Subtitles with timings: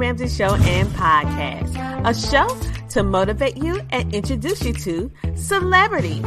[0.00, 2.48] Ramsey Show and Podcast, a show
[2.88, 6.24] to motivate you and introduce you to celebrities,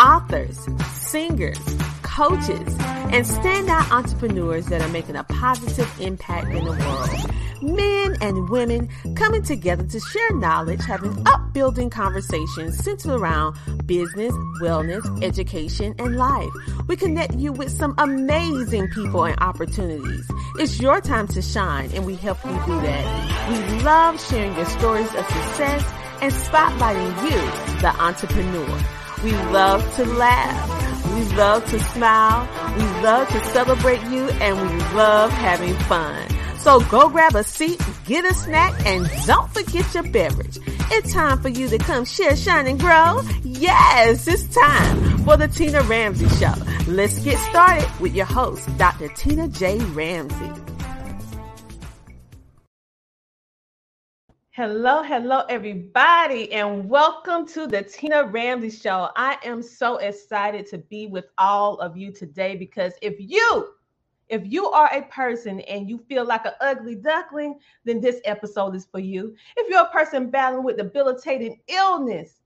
[0.00, 0.58] authors,
[0.96, 1.56] singers,
[2.02, 7.32] coaches, and standout entrepreneurs that are making a positive impact in the world.
[7.62, 15.22] Men and women coming together to share knowledge, having upbuilding conversations centered around business, wellness,
[15.22, 16.50] education, and life.
[16.88, 20.30] We connect you with some amazing people and opportunities.
[20.58, 23.50] It's your time to shine, and we help you do that.
[23.50, 25.84] We love sharing your stories of success
[26.20, 28.78] and spotlighting you, the entrepreneur.
[29.22, 31.14] We love to laugh.
[31.14, 32.48] We love to smile.
[32.76, 36.28] We love to celebrate you and we love having fun.
[36.58, 40.58] So go grab a seat, get a snack, and don't forget your beverage.
[40.88, 43.20] It's time for you to come share, shine, and grow.
[43.42, 46.54] Yes, it's time for the Tina Ramsey Show.
[46.86, 49.08] Let's get started with your host, Dr.
[49.08, 49.78] Tina J.
[49.78, 50.52] Ramsey.
[54.52, 59.08] Hello, hello, everybody, and welcome to the Tina Ramsey Show.
[59.16, 63.74] I am so excited to be with all of you today because if you
[64.28, 68.74] if you are a person and you feel like an ugly duckling, then this episode
[68.74, 69.34] is for you.
[69.56, 72.40] If you're a person battling with debilitating illness,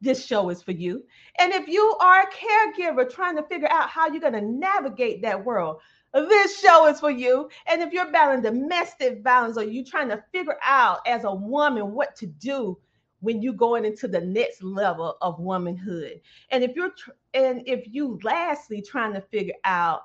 [0.00, 1.04] this show is for you.
[1.38, 5.22] And if you are a caregiver trying to figure out how you're going to navigate
[5.22, 5.80] that world,
[6.12, 7.48] this show is for you.
[7.66, 11.92] And if you're battling domestic violence or you're trying to figure out as a woman
[11.92, 12.78] what to do
[13.20, 16.20] when you're going into the next level of womanhood.
[16.50, 20.02] And if you're tr- and if you lastly trying to figure out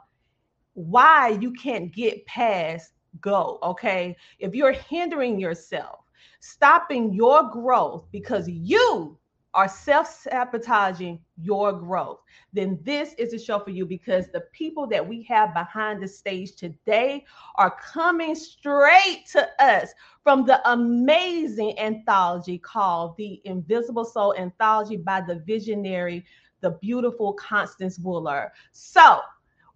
[0.78, 4.16] why you can't get past go, okay?
[4.38, 6.02] If you're hindering yourself,
[6.40, 9.18] stopping your growth because you
[9.56, 12.20] are self sabotaging your growth,
[12.54, 16.08] then this is a show for you because the people that we have behind the
[16.08, 19.90] stage today are coming straight to us
[20.22, 26.24] from the amazing anthology called The Invisible Soul Anthology by the visionary,
[26.62, 28.52] the beautiful Constance Woolard.
[28.74, 29.22] So,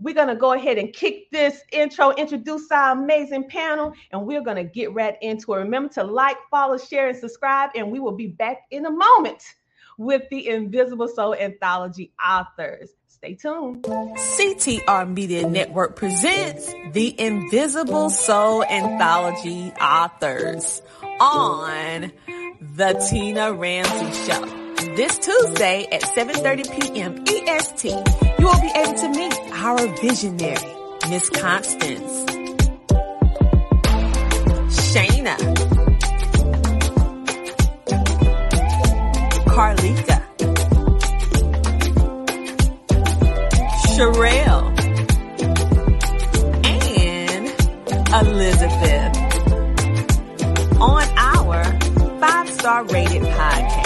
[0.02, 4.42] we're going to go ahead and kick this intro, introduce our amazing panel, and we're
[4.42, 5.58] going to get right into it.
[5.58, 9.44] Remember to like, follow, share, and subscribe, and we will be back in a moment
[9.98, 12.90] with the Invisible Soul Anthology authors.
[13.08, 13.84] Stay tuned.
[13.84, 20.82] CTR Media Network presents the Invisible Soul Anthology authors
[21.20, 22.12] on
[22.60, 24.62] the Tina Ramsey Show.
[24.96, 27.24] This Tuesday at 7.30 p.m.
[27.28, 27.94] EST,
[28.42, 30.76] you will be able to meet our visionary,
[31.10, 32.26] Miss Constance,
[34.82, 35.38] Shayna,
[39.46, 40.18] Carlita,
[43.94, 44.66] Sherelle,
[46.66, 47.46] and
[48.26, 49.18] Elizabeth.
[50.82, 51.64] On our
[52.20, 53.81] five-star rated podcast.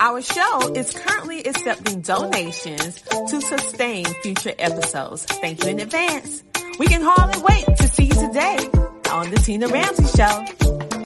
[0.00, 5.24] Our show is currently accepting donations to sustain future episodes.
[5.24, 6.44] Thank you in advance.
[6.78, 8.58] We can hardly wait to see you today
[9.10, 11.04] on the Tina Ramsey Show.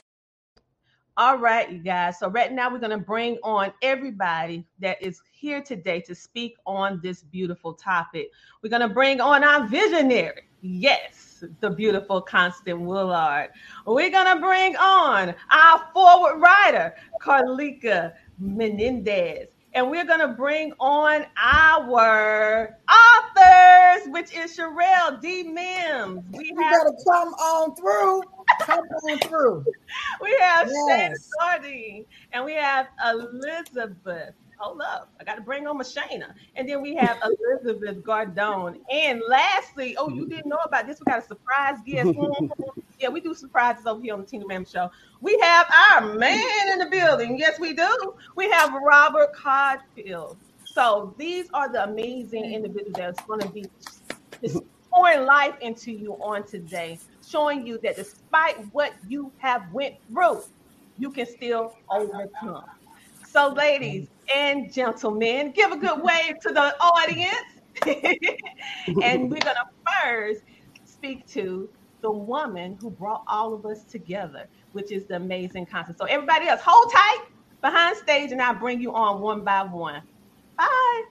[1.17, 2.19] All right, you guys.
[2.19, 6.55] So right now we're going to bring on everybody that is here today to speak
[6.67, 8.29] on this beautiful topic.
[8.61, 10.43] We're going to bring on our visionary.
[10.61, 13.49] Yes, the beautiful Constance Woolard.
[13.85, 19.47] We're going to bring on our foreword writer, Carlika Menendez.
[19.75, 25.43] And we're going to bring on our authors, which is Sherelle D.
[25.43, 26.23] Mims.
[26.31, 28.21] We you have, better come on through.
[28.61, 29.65] Come on through.
[30.21, 30.87] we have yes.
[30.87, 36.33] Shane Sardine and we have Elizabeth hold up, I got to bring on Mashana.
[36.55, 38.79] And then we have Elizabeth Gardone.
[38.91, 40.99] And lastly, oh, you didn't know about this.
[40.99, 42.11] We got a surprise guest.
[42.99, 44.89] yeah, we do surprises over here on the Tina Ram Show.
[45.19, 47.37] We have our man in the building.
[47.37, 48.15] Yes, we do.
[48.35, 50.37] We have Robert Codfield.
[50.65, 53.65] So these are the amazing individuals that's going to be
[54.91, 60.41] pouring life into you on today, showing you that despite what you have went through,
[60.97, 62.65] you can still overcome.
[63.27, 67.35] So, ladies and gentlemen, give a good wave to the audience.
[69.01, 69.65] and we're going to
[70.03, 70.41] first
[70.85, 71.69] speak to
[72.01, 75.97] the woman who brought all of us together, which is the amazing Constance.
[75.99, 77.25] So, everybody else, hold tight
[77.61, 80.01] behind stage, and I'll bring you on one by one.
[80.57, 81.03] Bye.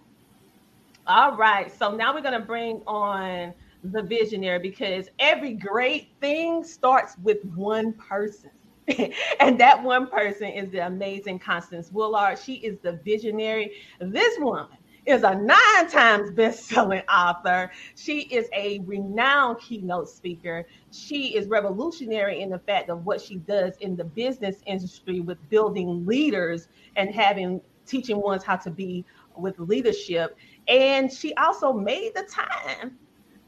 [1.07, 1.73] All right.
[1.77, 7.39] So, now we're going to bring on the visionary because every great thing starts with
[7.45, 8.51] one person.
[9.41, 12.43] and that one person is the amazing Constance Woolard.
[12.43, 13.73] She is the visionary.
[14.01, 14.67] This woman
[15.07, 17.71] is a nine times best-selling author.
[17.97, 20.67] She is a renowned keynote speaker.
[20.93, 25.39] She is revolutionary in the fact of what she does in the business industry with
[25.49, 29.05] building leaders and having teaching ones how to be
[29.37, 30.37] with leadership.
[30.69, 32.97] And she also made the time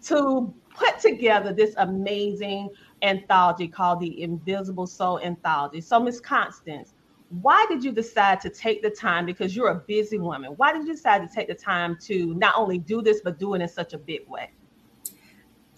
[0.05, 2.71] to put together this amazing
[3.05, 5.81] anthology called the Invisible Soul Anthology.
[5.81, 6.95] So, Miss Constance,
[7.43, 10.87] why did you decide to take the time because you're a busy woman why did
[10.87, 13.69] you decide to take the time to not only do this but do it in
[13.69, 14.51] such a big way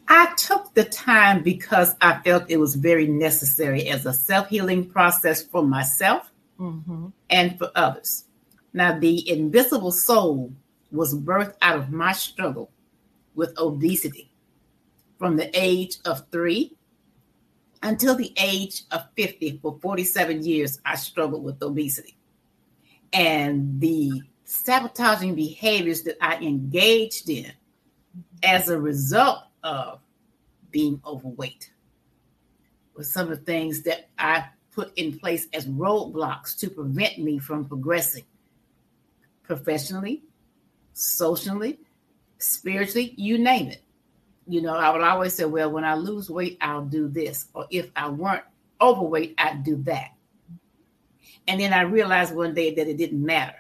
[0.08, 5.42] i took the time because i felt it was very necessary as a self-healing process
[5.42, 7.06] for myself mm-hmm.
[7.30, 8.24] and for others
[8.72, 10.52] now the invisible soul
[10.90, 12.70] was birthed out of my struggle
[13.34, 14.30] with obesity
[15.18, 16.75] from the age of three
[17.86, 22.16] until the age of 50, for 47 years, I struggled with obesity.
[23.12, 27.52] And the sabotaging behaviors that I engaged in
[28.42, 30.00] as a result of
[30.70, 31.70] being overweight
[32.96, 37.38] were some of the things that I put in place as roadblocks to prevent me
[37.38, 38.24] from progressing
[39.44, 40.24] professionally,
[40.92, 41.78] socially,
[42.38, 43.85] spiritually, you name it
[44.46, 47.48] you know, I would always say, well, when I lose weight, I'll do this.
[47.54, 48.44] Or if I weren't
[48.80, 50.10] overweight, I'd do that.
[51.48, 53.56] And then I realized one day that it didn't matter.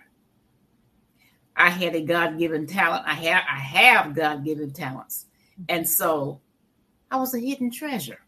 [1.56, 3.04] I had a God-given talent.
[3.06, 5.26] I have I have God-given talents.
[5.68, 6.40] And so
[7.10, 8.18] I was a hidden treasure.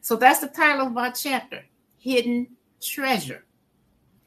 [0.00, 1.64] So that's the title of my chapter,
[1.98, 2.48] Hidden
[2.80, 3.44] Treasure.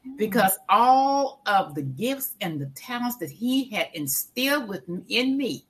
[0.06, 0.16] Mm.
[0.16, 5.66] Because all of the gifts and the talents that he had instilled within me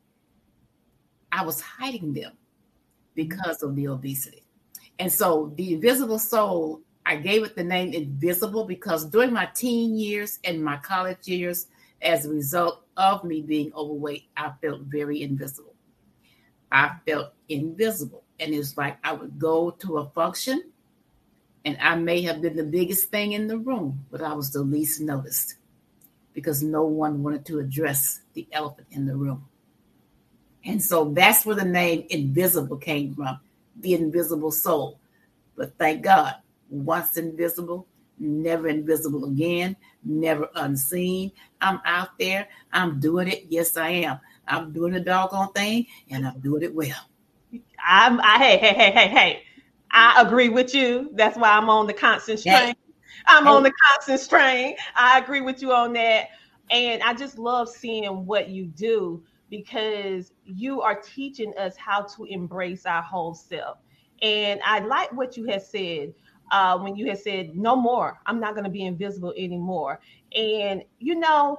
[1.32, 2.36] I was hiding them mm-hmm.
[3.14, 4.44] because of the obesity.
[4.98, 9.96] And so the invisible soul, I gave it the name invisible because during my teen
[9.96, 11.66] years and my college years,
[12.02, 15.74] as a result of me being overweight, I felt very invisible.
[16.70, 18.24] I felt invisible.
[18.38, 20.70] And it's like I would go to a function
[21.64, 24.62] and I may have been the biggest thing in the room, but I was the
[24.62, 25.56] least noticed
[26.34, 29.46] because no one wanted to address the elephant in the room.
[30.64, 33.40] And so that's where the name invisible came from,
[33.80, 34.98] the invisible soul.
[35.56, 36.34] But thank God,
[36.70, 37.86] once invisible,
[38.18, 41.32] never invisible again, never unseen.
[41.60, 43.46] I'm out there, I'm doing it.
[43.48, 44.20] Yes, I am.
[44.46, 47.08] I'm doing the doggone thing and I'm doing it well.
[47.84, 49.42] I'm I hey, hey, hey, hey, hey.
[49.90, 51.10] I agree with you.
[51.12, 52.74] That's why I'm on the constant strain.
[53.26, 53.62] I'm on oh.
[53.62, 54.76] the constant strain.
[54.96, 56.28] I agree with you on that.
[56.70, 59.22] And I just love seeing what you do
[59.52, 63.76] because you are teaching us how to embrace our whole self.
[64.22, 66.14] And I like what you had said
[66.50, 70.00] uh, when you had said, no more, I'm not going to be invisible anymore.
[70.34, 71.58] And, you know,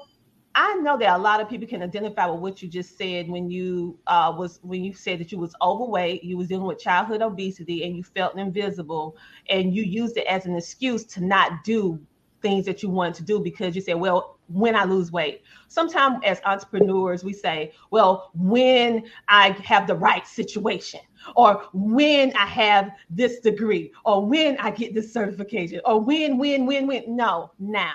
[0.55, 3.51] I know that a lot of people can identify with what you just said when
[3.51, 7.21] you uh, was when you said that you was overweight, you was dealing with childhood
[7.21, 9.17] obesity, and you felt invisible,
[9.49, 11.99] and you used it as an excuse to not do
[12.41, 15.43] things that you wanted to do because you said, well, when I lose weight.
[15.67, 20.99] Sometimes as entrepreneurs, we say, well, when I have the right situation,
[21.35, 26.65] or when I have this degree, or when I get this certification, or when, when,
[26.65, 27.15] when, when.
[27.15, 27.93] No, now.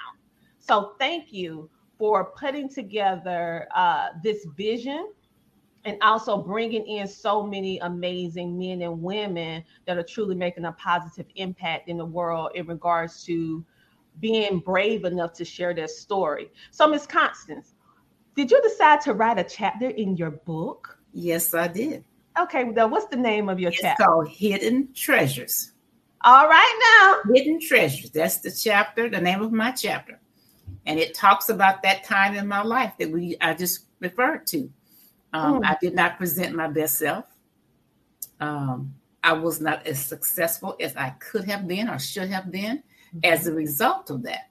[0.59, 5.13] So thank you for putting together uh, this vision
[5.85, 10.73] and also bringing in so many amazing men and women that are truly making a
[10.73, 13.65] positive impact in the world in regards to
[14.21, 16.51] being brave enough to share their story.
[16.71, 17.75] So, Miss Constance,
[18.37, 20.99] did you decide to write a chapter in your book?
[21.13, 22.05] Yes, I did.
[22.41, 24.03] Okay, well, what's the name of your it's chapter?
[24.03, 25.73] It's called Hidden Treasures.
[26.25, 27.33] All right, now.
[27.35, 28.11] Hidden Treasures.
[28.11, 30.21] That's the chapter, the name of my chapter.
[30.87, 34.71] And it talks about that time in my life that we I just referred to.
[35.33, 35.67] Um, mm.
[35.67, 37.27] I did not present my best self.
[38.41, 42.83] Um, I was not as successful as I could have been or should have been
[43.25, 44.51] as a result of that.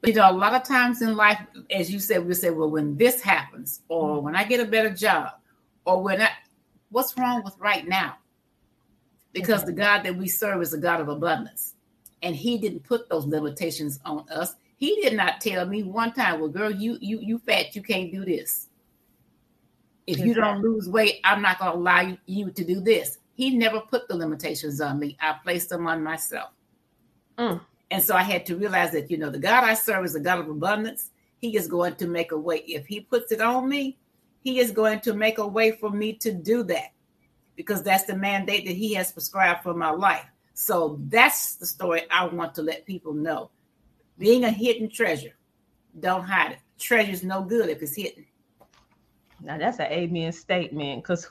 [0.00, 1.38] But, you know, a lot of times in life,
[1.70, 4.90] as you said, we say, well, when this happens, or when I get a better
[4.90, 5.30] job,
[5.84, 6.30] or when I,
[6.90, 8.16] what's wrong with right now?
[9.32, 11.74] Because the God that we serve is a God of abundance.
[12.22, 14.54] And he didn't put those limitations on us.
[14.76, 18.12] He did not tell me one time, well, girl, you you you fat, you can't
[18.12, 18.68] do this.
[20.06, 23.18] If you don't lose weight, I'm not gonna allow you, you to do this.
[23.34, 25.16] He never put the limitations on me.
[25.20, 26.50] I placed them on myself.
[27.38, 27.60] Mm.
[27.92, 30.20] And so I had to realize that, you know, the God I serve is a
[30.20, 31.10] God of abundance.
[31.42, 32.64] He is going to make a way.
[32.66, 33.98] If He puts it on me,
[34.40, 36.92] He is going to make a way for me to do that
[37.54, 40.24] because that's the mandate that He has prescribed for my life.
[40.54, 43.50] So that's the story I want to let people know.
[44.18, 45.34] Being a hidden treasure,
[46.00, 46.58] don't hide it.
[46.78, 48.24] treasure's no good if it's hidden.
[49.42, 51.30] Now that's an amen statement because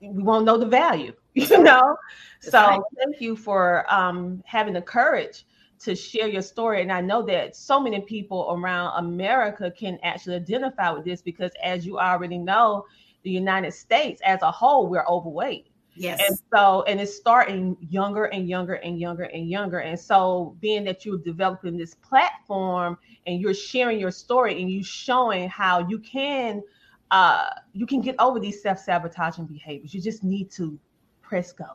[0.00, 1.96] we won't know the value, you know.
[2.42, 2.80] That's so right.
[2.96, 5.44] thank you for um, having the courage
[5.80, 6.82] to share your story.
[6.82, 11.52] And I know that so many people around America can actually identify with this because,
[11.62, 12.84] as you already know,
[13.22, 15.68] the United States as a whole, we're overweight.
[15.94, 16.20] Yes.
[16.26, 19.80] And so, and it's starting younger and younger and younger and younger.
[19.80, 24.82] And so, being that you're developing this platform and you're sharing your story and you
[24.82, 26.62] showing how you can,
[27.10, 29.92] uh, you can get over these self-sabotaging behaviors.
[29.92, 30.78] You just need to
[31.20, 31.66] press go.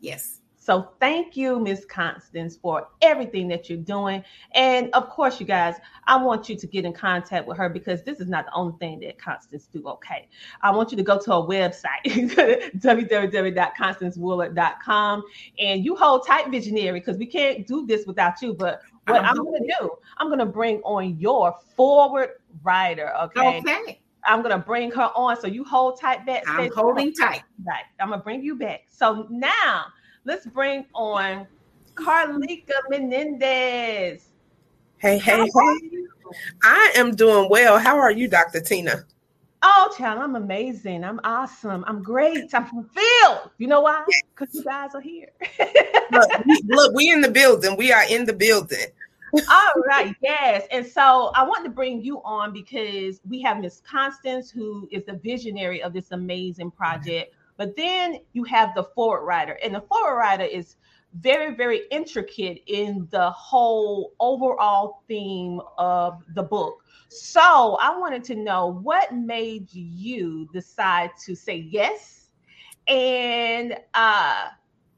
[0.00, 0.40] Yes.
[0.66, 4.24] So thank you, Miss Constance, for everything that you're doing.
[4.52, 5.76] And of course, you guys,
[6.08, 8.74] I want you to get in contact with her because this is not the only
[8.80, 9.86] thing that Constance do.
[9.86, 10.26] Okay.
[10.62, 12.02] I want you to go to her website,
[12.80, 15.22] www.constancewooler.com.
[15.60, 18.52] And you hold tight, visionary, because we can't do this without you.
[18.52, 22.30] But what I'm going to do, I'm going to bring on your foreword
[22.64, 23.14] writer.
[23.16, 23.58] Okay.
[23.58, 24.00] Okay.
[24.28, 25.40] I'm gonna bring her on.
[25.40, 26.42] So you hold tight back.
[26.48, 27.44] I'm holding tight.
[27.64, 27.84] Right.
[28.00, 28.86] I'm gonna bring you back.
[28.88, 29.84] So now
[30.26, 31.46] let's bring on
[31.94, 34.28] Carlika Menendez.
[34.98, 35.78] Hey, hey, hey.
[36.64, 37.78] I am doing well.
[37.78, 38.60] How are you, Dr.
[38.60, 39.04] Tina?
[39.62, 41.04] Oh, child, I'm amazing.
[41.04, 41.84] I'm awesome.
[41.86, 42.52] I'm great.
[42.52, 43.50] I'm fulfilled.
[43.58, 44.04] You know why?
[44.34, 45.28] Because you guys are here.
[46.12, 47.76] look, we, look, we in the building.
[47.76, 48.86] We are in the building.
[49.48, 50.66] All right, yes.
[50.70, 55.04] And so I want to bring you on because we have Miss Constance, who is
[55.04, 57.34] the visionary of this amazing project.
[57.56, 60.76] But then you have the foreword writer, and the foreword writer is
[61.20, 66.84] very, very intricate in the whole overall theme of the book.
[67.08, 72.28] So I wanted to know what made you decide to say yes.
[72.88, 74.48] And uh,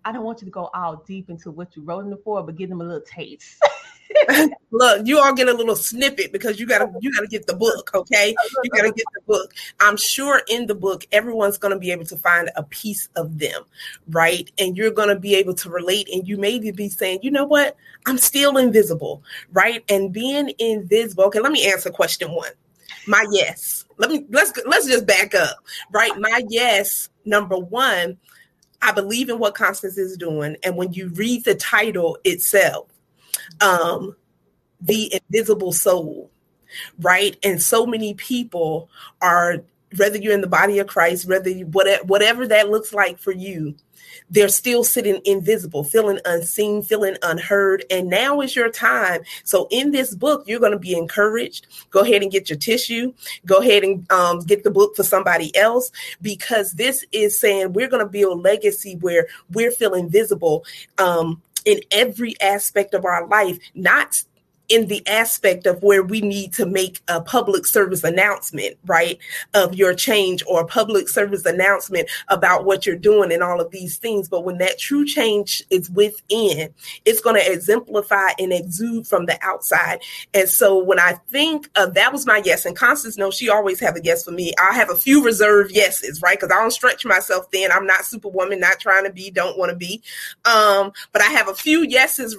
[0.05, 2.47] I don't want you to go all deep into what you wrote in the foreword,
[2.47, 3.63] but give them a little taste.
[4.71, 7.91] Look, you all get a little snippet because you gotta you gotta get the book,
[7.95, 8.35] okay?
[8.63, 9.55] You gotta get the book.
[9.81, 13.63] I'm sure in the book, everyone's gonna be able to find a piece of them,
[14.11, 14.51] right?
[14.59, 17.77] And you're gonna be able to relate, and you may be saying, you know what,
[18.07, 19.23] I'm still invisible,
[19.53, 19.85] right?
[19.89, 21.25] And being invisible.
[21.25, 22.51] Okay, let me answer question one.
[23.07, 23.85] My yes.
[23.97, 25.57] Let me let's let's just back up,
[25.93, 26.13] right?
[26.19, 28.19] My yes, number one,
[28.81, 32.89] I believe in what Constance is doing, and when you read the title itself
[33.61, 34.17] um,
[34.81, 36.31] the invisible soul,
[37.01, 37.37] right?
[37.43, 38.89] And so many people
[39.21, 39.59] are,
[39.97, 43.33] whether you're in the body of Christ, whether you, whatever, whatever that looks like for
[43.33, 43.75] you,
[44.31, 47.85] they're still sitting invisible, feeling unseen, feeling unheard.
[47.91, 49.23] And now is your time.
[49.45, 51.67] So in this book, you're going to be encouraged.
[51.91, 53.13] Go ahead and get your tissue.
[53.47, 55.91] Go ahead and um, get the book for somebody else
[56.21, 60.65] because this is saying we're going to build legacy where we're feeling visible.
[60.99, 64.23] Um, in every aspect of our life, not
[64.69, 69.19] in the aspect of where we need to make a public service announcement, right,
[69.55, 73.71] of your change or a public service announcement about what you're doing and all of
[73.71, 74.29] these things.
[74.29, 76.73] But when that true change is within,
[77.05, 80.01] it's going to exemplify and exude from the outside.
[80.35, 83.81] And so when I think of that was my yes, and Constance knows she always
[83.81, 84.53] have a yes for me.
[84.61, 86.39] I have a few reserved yeses, right?
[86.39, 87.71] Because I don't stretch myself thin.
[87.73, 90.03] I'm not superwoman, not trying to be, don't want to be.
[90.45, 92.37] Um, but I have a few yeses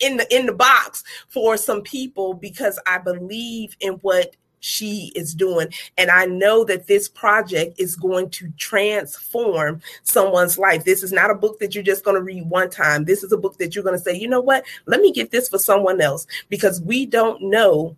[0.00, 5.34] in the in the box for some people because I believe in what she is
[5.34, 10.84] doing and I know that this project is going to transform someone's life.
[10.84, 13.04] This is not a book that you're just going to read one time.
[13.04, 14.64] This is a book that you're going to say, "You know what?
[14.86, 17.96] Let me get this for someone else because we don't know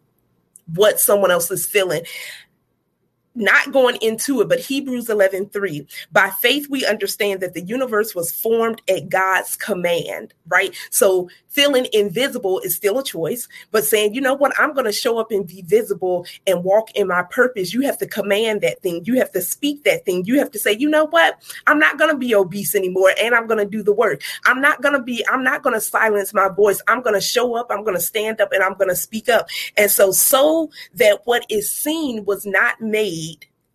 [0.75, 2.03] what someone else is feeling
[3.35, 5.87] not going into it, but Hebrews 11 3.
[6.13, 10.75] By faith, we understand that the universe was formed at God's command, right?
[10.91, 14.93] So feeling invisible is still a choice, but saying, you know what, I'm going to
[14.93, 17.73] show up and be visible and walk in my purpose.
[17.73, 19.05] You have to command that thing.
[19.05, 20.25] You have to speak that thing.
[20.25, 23.35] You have to say, you know what, I'm not going to be obese anymore and
[23.35, 24.23] I'm going to do the work.
[24.45, 26.83] I'm not going to be, I'm not going to silence my voice.
[26.89, 27.69] I'm going to show up.
[27.71, 29.49] I'm going to stand up and I'm going to speak up.
[29.77, 33.20] And so, so that what is seen was not made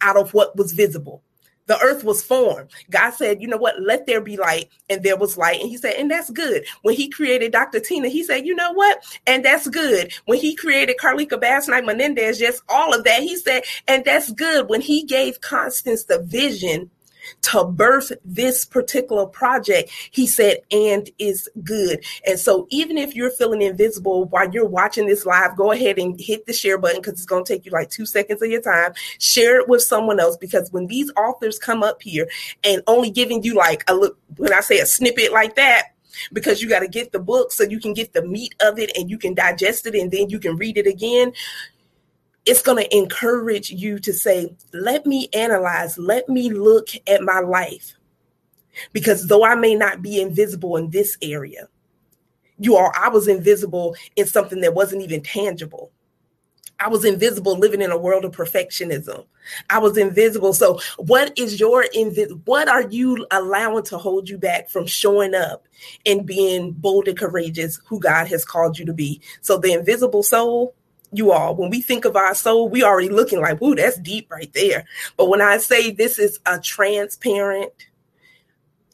[0.02, 1.22] out of what was visible
[1.68, 2.70] the earth was formed.
[2.90, 4.70] God said, you know what, let there be light.
[4.90, 5.60] And there was light.
[5.62, 6.66] And he said, and that's good.
[6.84, 7.80] When he created Dr.
[7.80, 9.04] Tina, he said, you know what?
[9.26, 10.14] And that's good.
[10.26, 14.32] When he created Carlika Bass Knight Menendez, just all of that, he said, and that's
[14.32, 14.70] good.
[14.70, 16.92] When he gave Constance the vision
[17.44, 22.04] to birth this particular project, he said, and is good.
[22.26, 26.20] And so, even if you're feeling invisible while you're watching this live, go ahead and
[26.20, 28.62] hit the share button because it's going to take you like two seconds of your
[28.62, 28.94] time.
[29.20, 32.30] Share it with someone else because when these authors come up here
[32.64, 35.96] and only giving you like a look, when I say a snippet like that,
[36.32, 38.92] because you got to get the book so you can get the meat of it
[38.96, 41.34] and you can digest it and then you can read it again
[42.46, 47.40] it's going to encourage you to say, let me analyze, let me look at my
[47.40, 47.98] life.
[48.94, 51.68] Because though I may not be invisible in this area,
[52.58, 55.92] you are, I was invisible in something that wasn't even tangible.
[56.80, 59.26] I was invisible living in a world of perfectionism.
[59.70, 60.52] I was invisible.
[60.54, 62.38] So, what is your invis?
[62.46, 65.68] What are you allowing to hold you back from showing up
[66.06, 69.22] and being bold and courageous, who God has called you to be?
[69.40, 70.76] So, the invisible soul,
[71.18, 74.32] you all, when we think of our soul, we already looking like, "Ooh, that's deep
[74.32, 74.86] right there."
[75.18, 77.72] But when I say this is a transparent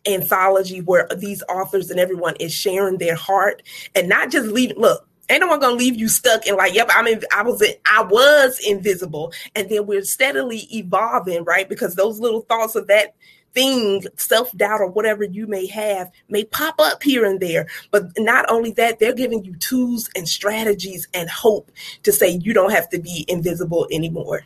[0.08, 3.62] anthology where these authors and everyone is sharing their heart
[3.94, 4.76] and not just leave.
[4.76, 7.62] Look, Ain't no one gonna leave you stuck and like, yep, I'm in, I was
[7.62, 11.70] in, I was invisible, and then we're steadily evolving, right?
[11.70, 13.16] Because those little thoughts of that
[13.54, 17.68] thing, self doubt or whatever you may have, may pop up here and there.
[17.92, 21.72] But not only that, they're giving you tools and strategies and hope
[22.04, 24.46] to say you don't have to be invisible anymore.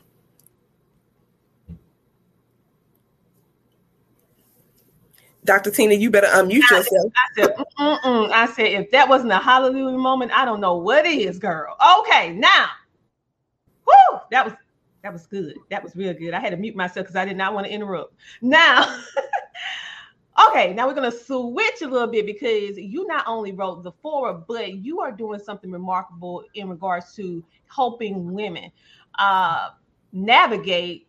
[5.46, 5.70] Dr.
[5.70, 7.14] Tina, you better unmute I yourself.
[7.16, 8.32] I said, Mm-mm.
[8.32, 11.78] I said, if that wasn't a hallelujah moment, I don't know what is, girl.
[12.00, 12.66] Okay, now,
[13.86, 14.56] whoo, that was
[15.06, 15.56] that was good.
[15.70, 16.34] That was real good.
[16.34, 18.16] I had to mute myself because I did not want to interrupt.
[18.42, 19.02] Now,
[20.50, 24.48] okay, now we're gonna switch a little bit because you not only wrote the foreword,
[24.48, 28.72] but you are doing something remarkable in regards to helping women
[29.20, 29.70] uh,
[30.12, 31.08] navigate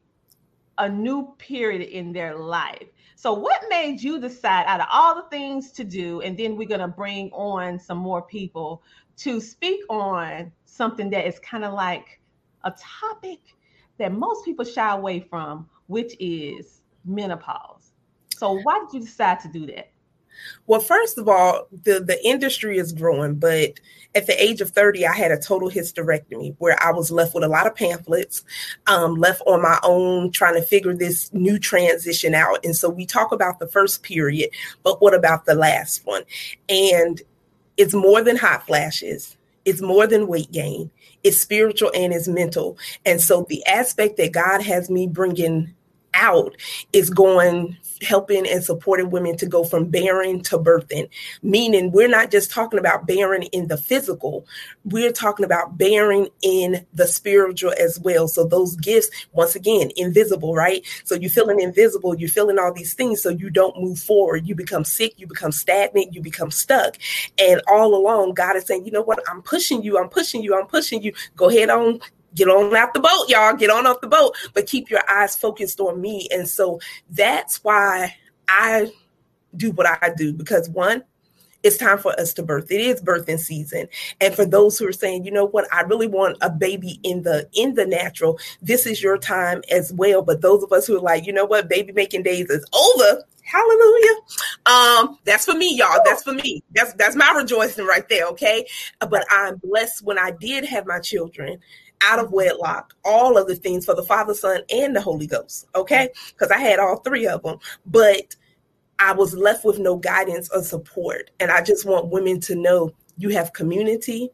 [0.76, 2.88] a new period in their life.
[3.14, 6.68] So, what made you decide out of all the things to do, and then we're
[6.68, 8.82] going to bring on some more people
[9.16, 12.20] to speak on something that is kind of like
[12.64, 13.40] a topic
[13.98, 17.92] that most people shy away from, which is menopause.
[18.37, 19.90] So, why did you decide to do that?
[20.66, 23.80] Well, first of all, the, the industry is growing, but
[24.14, 27.44] at the age of 30, I had a total hysterectomy where I was left with
[27.44, 28.44] a lot of pamphlets,
[28.87, 32.64] um, left on my own, trying to figure this new transition out.
[32.64, 34.50] And so we talk about the first period,
[34.82, 36.22] but what about the last one?
[36.68, 37.20] And
[37.76, 39.36] it's more than hot flashes.
[39.66, 40.90] It's more than weight gain.
[41.22, 42.79] It's spiritual and it's mental.
[43.05, 45.74] And so the aspect that God has me bringing
[46.16, 46.57] out
[46.92, 51.09] is going helping and supporting women to go from bearing to birthing.
[51.42, 54.46] Meaning we're not just talking about bearing in the physical.
[54.85, 58.29] We're talking about bearing in the spiritual as well.
[58.29, 60.85] So those gifts once again invisible right?
[61.05, 64.46] So you're feeling invisible you're feeling all these things so you don't move forward.
[64.46, 66.96] You become sick you become stagnant you become stuck.
[67.38, 69.22] And all along god is saying you know what?
[69.29, 71.12] I'm pushing you i'm pushing you i'm pushing you.
[71.37, 72.00] Go ahead on
[72.37, 73.55] get on out the boat, y'all.
[73.55, 76.29] Get on off the boat, but keep your eyes focused on me.
[76.31, 76.79] And so
[77.11, 78.14] that's why
[78.49, 78.92] I
[79.57, 81.03] do what I do because one,
[81.62, 82.70] it's time for us to birth.
[82.70, 83.88] It is birthing season.
[84.20, 87.22] And for those who are saying, you know what, I really want a baby in
[87.22, 90.22] the in the natural, this is your time as well.
[90.22, 93.25] But those of us who are like, you know what, baby making days is over.
[93.42, 94.14] Hallelujah.
[94.66, 96.01] Um, that's for me, y'all.
[96.05, 96.62] That's for me.
[96.72, 98.27] That's that's my rejoicing right there.
[98.27, 98.66] Okay.
[99.01, 101.59] But I'm blessed when I did have my children
[102.02, 105.66] out of wedlock, all of the things for the Father, Son, and the Holy Ghost.
[105.74, 106.11] Okay.
[106.28, 107.59] Because I had all three of them.
[107.87, 108.37] But
[108.98, 111.30] I was left with no guidance or support.
[111.40, 114.30] And I just want women to know you have community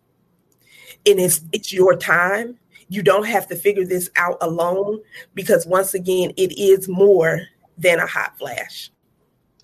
[1.07, 2.59] and it's it's your time.
[2.89, 5.01] You don't have to figure this out alone
[5.35, 7.41] because once again, it is more
[7.79, 8.91] than a hot flash.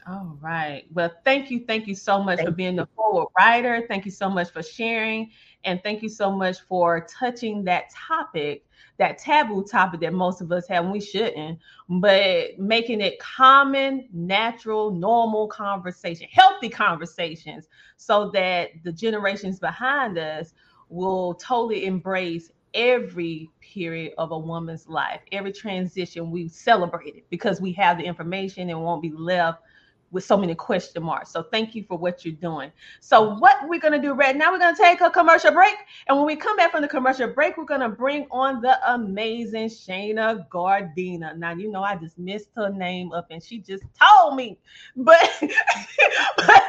[0.06, 0.86] All right.
[0.92, 1.64] Well, thank you.
[1.66, 3.84] Thank you so much thank for being the foreword writer.
[3.86, 5.30] Thank you so much for sharing.
[5.68, 8.64] And thank you so much for touching that topic,
[8.96, 11.58] that taboo topic that most of us have, and we shouldn't,
[11.90, 20.54] but making it common, natural, normal conversation, healthy conversations, so that the generations behind us
[20.88, 27.60] will totally embrace every period of a woman's life, every transition we celebrate it because
[27.60, 29.60] we have the information and won't be left
[30.10, 31.30] with so many question marks.
[31.30, 32.72] So thank you for what you're doing.
[33.00, 35.74] So what we're to do right now, we're to take a commercial break.
[36.06, 39.68] And when we come back from the commercial break, we're to bring on the amazing
[39.68, 41.36] Shayna Gardena.
[41.36, 44.58] Now, you know, I just missed her name up and she just told me,
[44.96, 46.62] but, but,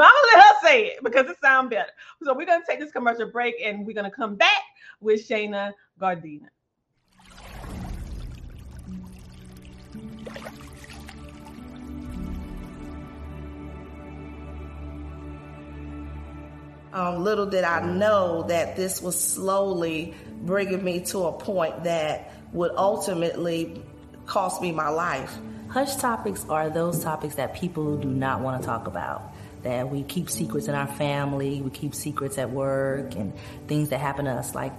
[0.00, 1.90] I'm to let her say it because it sounds better.
[2.22, 4.62] So we're to take this commercial break and we're to come back
[5.00, 6.48] with Shayna Gardena.
[16.92, 22.32] Um, little did I know that this was slowly bringing me to a point that
[22.52, 23.82] would ultimately
[24.26, 25.36] cost me my life.
[25.68, 29.34] Hush topics are those topics that people do not want to talk about.
[29.64, 33.32] That we keep secrets in our family, we keep secrets at work, and
[33.66, 34.54] things that happen to us.
[34.54, 34.72] Like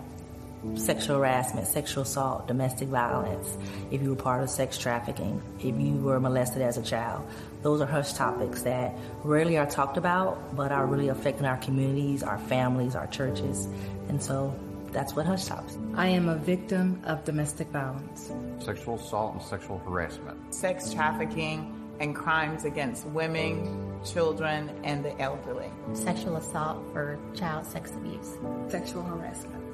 [0.75, 3.57] sexual harassment, sexual assault, domestic violence,
[3.91, 7.25] if you were part of sex trafficking, if you were molested as a child.
[7.61, 8.93] Those are hush topics that
[9.23, 13.67] rarely are talked about, but are really affecting our communities, our families, our churches.
[14.09, 14.53] And so
[14.91, 15.77] that's what Hush Tops.
[15.95, 22.15] I am a victim of domestic violence, sexual assault and sexual harassment, sex trafficking and
[22.15, 28.37] crimes against women, children, and the elderly, sexual assault for child sex abuse,
[28.69, 29.68] sexual harassment.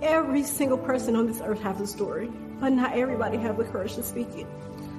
[0.00, 2.30] Every single person on this earth has a story,
[2.60, 4.46] but not everybody has the courage to speak it.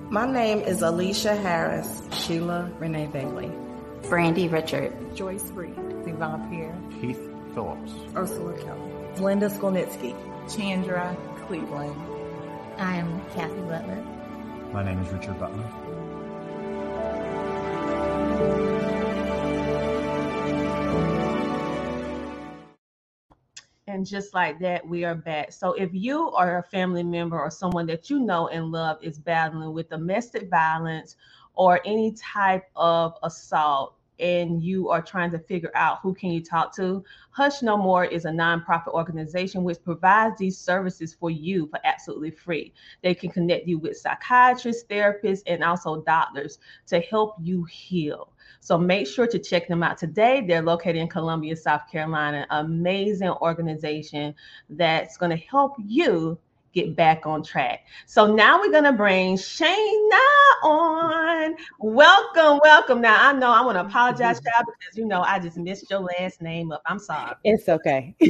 [0.10, 2.02] My name is Alicia Harris.
[2.12, 3.50] Sheila Renee Bailey.
[4.10, 4.92] Brandy Richard.
[5.16, 5.76] Joyce Reed.
[6.04, 6.76] Devon Pierre.
[7.00, 7.20] Keith
[7.54, 7.94] Phillips.
[8.14, 8.92] Ursula Kelly.
[9.20, 10.14] Linda Skolnitsky.
[10.54, 11.16] Chandra
[11.48, 11.96] Cleveland.
[12.78, 14.04] I am Kathy Butler.
[14.74, 15.64] My name is Richard Butler.
[23.90, 25.52] And just like that, we are back.
[25.52, 29.18] So if you are a family member or someone that you know and love is
[29.18, 31.16] battling with domestic violence
[31.56, 36.44] or any type of assault, and you are trying to figure out who can you
[36.44, 41.66] talk to hush no more is a nonprofit organization which provides these services for you
[41.68, 47.36] for absolutely free they can connect you with psychiatrists therapists and also doctors to help
[47.42, 50.44] you heal so make sure to check them out today.
[50.46, 52.46] They're located in Columbia, South Carolina.
[52.50, 54.36] Amazing organization
[54.70, 56.38] that's going to help you
[56.74, 57.86] get back on track.
[58.06, 60.20] So now we're going to bring Shayna
[60.64, 61.56] on.
[61.80, 63.02] Welcome, welcome.
[63.02, 66.02] Now I know I want to apologize, child, because you know I just missed your
[66.02, 66.82] last name up.
[66.86, 67.36] I'm sorry.
[67.44, 68.16] It's okay.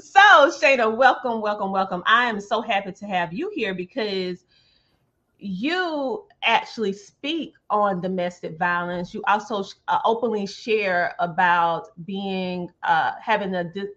[0.00, 0.20] so
[0.50, 2.02] Shayna, welcome, welcome, welcome.
[2.06, 4.44] I am so happy to have you here because
[5.38, 9.14] you actually speak on domestic violence.
[9.14, 13.88] You also uh, openly share about being uh, having a di-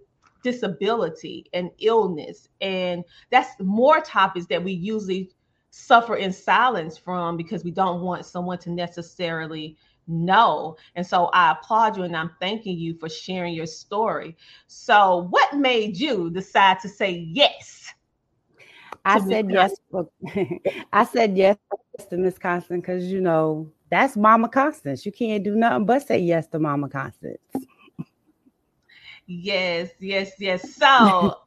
[0.43, 5.31] disability and illness, and that's more topics that we usually
[5.71, 10.75] suffer in silence from because we don't want someone to necessarily know.
[10.95, 14.35] And so I applaud you and I'm thanking you for sharing your story.
[14.67, 17.76] So, what made you decide to say yes?
[19.15, 19.73] I said yes.
[20.93, 21.57] I said yes
[22.09, 25.05] to Miss Constance because you know that's Mama Constance.
[25.05, 27.39] You can't do nothing but say yes to Mama Constance.
[29.27, 30.73] Yes, yes, yes.
[30.75, 30.87] So,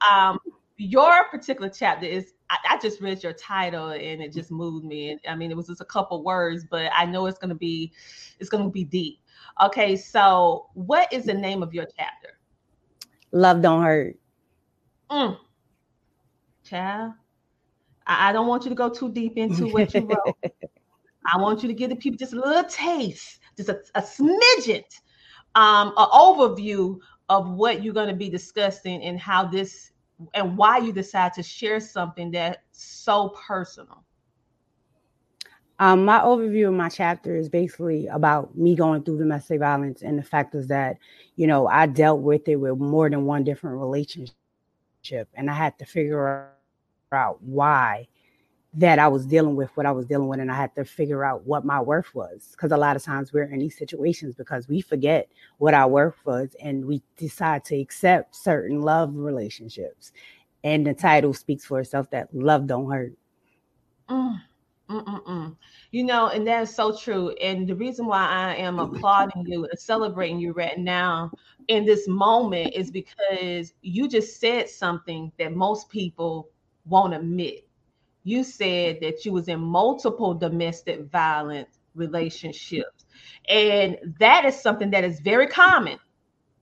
[0.10, 0.38] um,
[0.76, 5.10] your particular chapter is I, I, just read your title and it just moved me.
[5.10, 7.92] And I mean, it was just a couple words, but I know it's gonna be
[8.38, 9.20] it's gonna be deep.
[9.62, 12.38] Okay, so what is the name of your chapter?
[13.32, 14.16] Love don't hurt.
[15.10, 15.38] Mm.
[16.64, 17.12] Child,
[18.10, 20.36] I, I don't want you to go too deep into what you wrote.
[21.32, 24.84] I want you to give the people just a little taste, just a, a smidgen,
[25.54, 29.92] um, an overview of what you're going to be discussing and how this
[30.34, 34.04] and why you decide to share something that's so personal.
[35.78, 40.18] Um, my overview of my chapter is basically about me going through domestic violence and
[40.18, 40.98] the fact is that,
[41.36, 44.34] you know, I dealt with it with more than one different relationship
[45.34, 46.59] and I had to figure out
[47.40, 48.08] why
[48.74, 51.24] that I was dealing with what I was dealing with, and I had to figure
[51.24, 52.50] out what my worth was.
[52.52, 56.24] Because a lot of times we're in these situations because we forget what our worth
[56.24, 60.12] was, and we decide to accept certain love relationships.
[60.62, 63.14] And the title speaks for itself that love don't hurt.
[64.08, 64.40] Mm,
[64.88, 65.56] mm,
[65.90, 67.30] you know, and that's so true.
[67.40, 71.32] And the reason why I am applauding you and celebrating you right now
[71.68, 76.50] in this moment is because you just said something that most people
[76.86, 77.66] won't admit.
[78.24, 83.06] You said that you was in multiple domestic violence relationships.
[83.48, 85.98] And that is something that is very common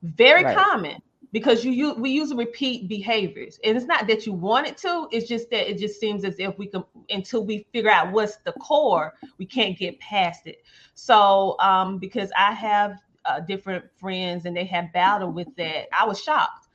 [0.01, 0.57] very right.
[0.57, 1.01] common
[1.31, 3.59] because you, you we use repeat behaviors.
[3.63, 6.39] And it's not that you want it to it's just that it just seems as
[6.39, 10.63] if we can until we figure out what's the core we can't get past it.
[10.95, 16.05] So um because i have uh, different friends and they have battled with that i
[16.05, 16.67] was shocked.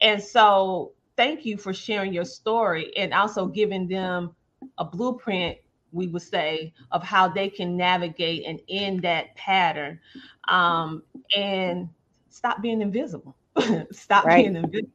[0.00, 4.34] And so thank you for sharing your story and also giving them
[4.78, 5.58] a blueprint
[5.92, 10.00] we would say of how they can navigate and end that pattern
[10.48, 11.02] um,
[11.36, 11.90] and
[12.30, 13.36] stop being invisible
[13.92, 14.44] stop right.
[14.44, 14.88] being invisible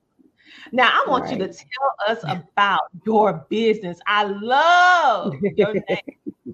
[0.71, 1.33] now i want right.
[1.33, 6.45] you to tell us about your business i love your name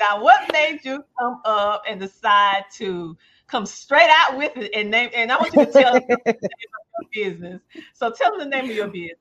[0.00, 4.90] now what made you come up and decide to come straight out with it and
[4.90, 6.02] name and i want you to tell us
[7.12, 7.60] business
[7.92, 9.18] so tell them the name of your business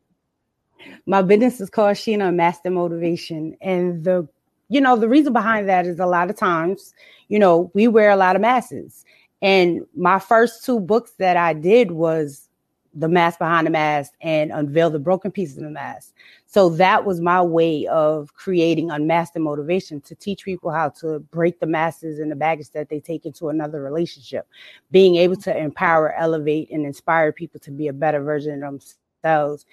[1.06, 3.56] my business is called Sheena Master Motivation.
[3.62, 4.28] And the,
[4.70, 6.94] you know, the reason behind that is a lot of times,
[7.28, 9.06] you know, we wear a lot of masks.
[9.42, 12.48] And my first two books that I did was
[12.94, 16.14] the mask behind the mask and unveil the broken pieces of the mask.
[16.46, 21.20] So that was my way of creating unmasked and motivation to teach people how to
[21.20, 24.48] break the masses and the baggage that they take into another relationship.
[24.92, 28.84] Being able to empower, elevate, and inspire people to be a better version of
[29.24, 29.66] themselves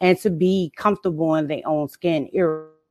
[0.00, 2.28] and to be comfortable in their own skin,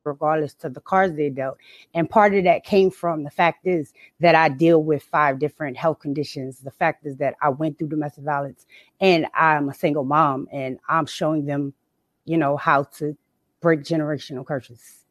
[0.04, 1.58] regardless to the cards they dealt.
[1.94, 5.76] And part of that came from the fact is that I deal with five different
[5.76, 6.60] health conditions.
[6.60, 8.66] The fact is that I went through domestic violence
[9.00, 11.74] and I'm a single mom and I'm showing them,
[12.24, 13.16] you know, how to
[13.60, 15.04] break generational curses.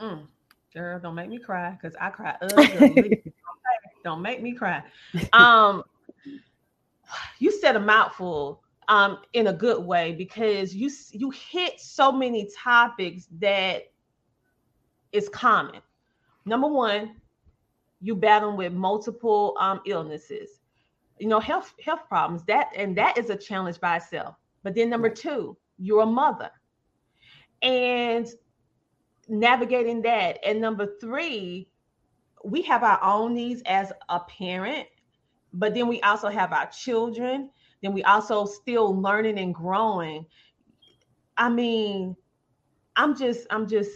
[0.00, 0.26] Mm.
[0.74, 3.22] Girl, don't make me cry because I cry ugly.
[4.04, 4.82] don't make me cry.
[5.32, 5.82] Um,
[7.38, 12.50] you said a mouthful um, in a good way because you you hit so many
[12.56, 13.84] topics that
[15.12, 15.80] is common.
[16.44, 17.16] Number one,
[18.00, 20.60] you battle with multiple um, illnesses,
[21.18, 22.42] you know, health health problems.
[22.44, 24.34] That and that is a challenge by itself.
[24.62, 26.50] But then number two, you're a mother,
[27.62, 28.28] and
[29.28, 30.38] navigating that.
[30.44, 31.68] And number three,
[32.44, 34.86] we have our own needs as a parent,
[35.52, 37.50] but then we also have our children
[37.82, 40.24] then we also still learning and growing.
[41.36, 42.16] I mean,
[42.96, 43.90] I'm just, I'm just,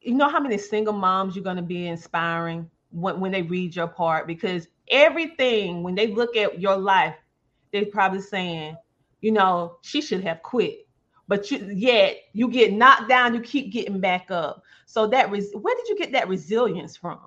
[0.00, 3.88] you know how many single moms you're gonna be inspiring when, when they read your
[3.88, 7.14] part because everything when they look at your life,
[7.72, 8.76] they're probably saying,
[9.20, 10.86] you know, she should have quit.
[11.28, 14.62] But you yet you get knocked down, you keep getting back up.
[14.86, 17.20] So that res- where did you get that resilience from?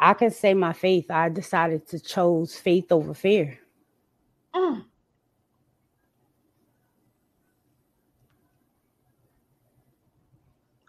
[0.00, 1.10] I can say my faith.
[1.10, 3.58] I decided to chose faith over fear.
[4.54, 4.88] Mm.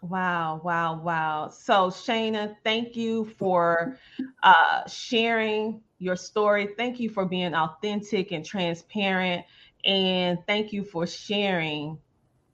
[0.02, 1.48] Wow, wow, wow.
[1.50, 3.98] So, Shayna, thank you for
[4.42, 6.68] uh, sharing your story.
[6.76, 9.44] Thank you for being authentic and transparent.
[9.84, 11.98] And thank you for sharing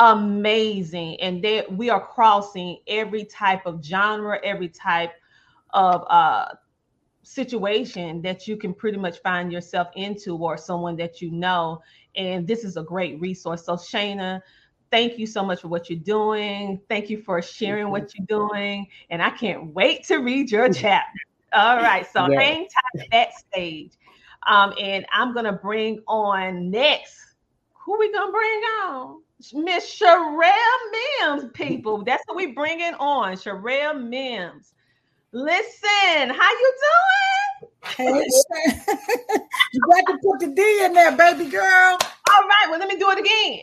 [0.00, 5.12] amazing and they we are crossing every type of genre every type
[5.70, 6.46] of uh
[7.24, 11.80] situation that you can pretty much find yourself into or someone that you know.
[12.14, 13.64] And this is a great resource.
[13.64, 14.40] So, Shana,
[14.90, 16.80] thank you so much for what you're doing.
[16.88, 18.86] Thank you for sharing what you're doing.
[19.10, 21.18] And I can't wait to read your chapter.
[21.52, 22.06] All right.
[22.12, 22.40] So, yeah.
[22.40, 23.92] hang tight backstage.
[24.46, 27.18] Um, and I'm going to bring on next.
[27.84, 29.20] Who we going to bring on?
[29.52, 30.50] Miss Sherelle
[31.20, 32.02] Mims, people.
[32.04, 33.34] That's what we bringing on.
[33.34, 34.74] Sherelle Mims.
[35.34, 36.74] Listen, how you
[37.60, 37.72] doing?
[37.96, 38.24] Hey,
[39.72, 41.98] you got to put the D in there, baby girl.
[42.30, 43.62] All right, well, let me do it again.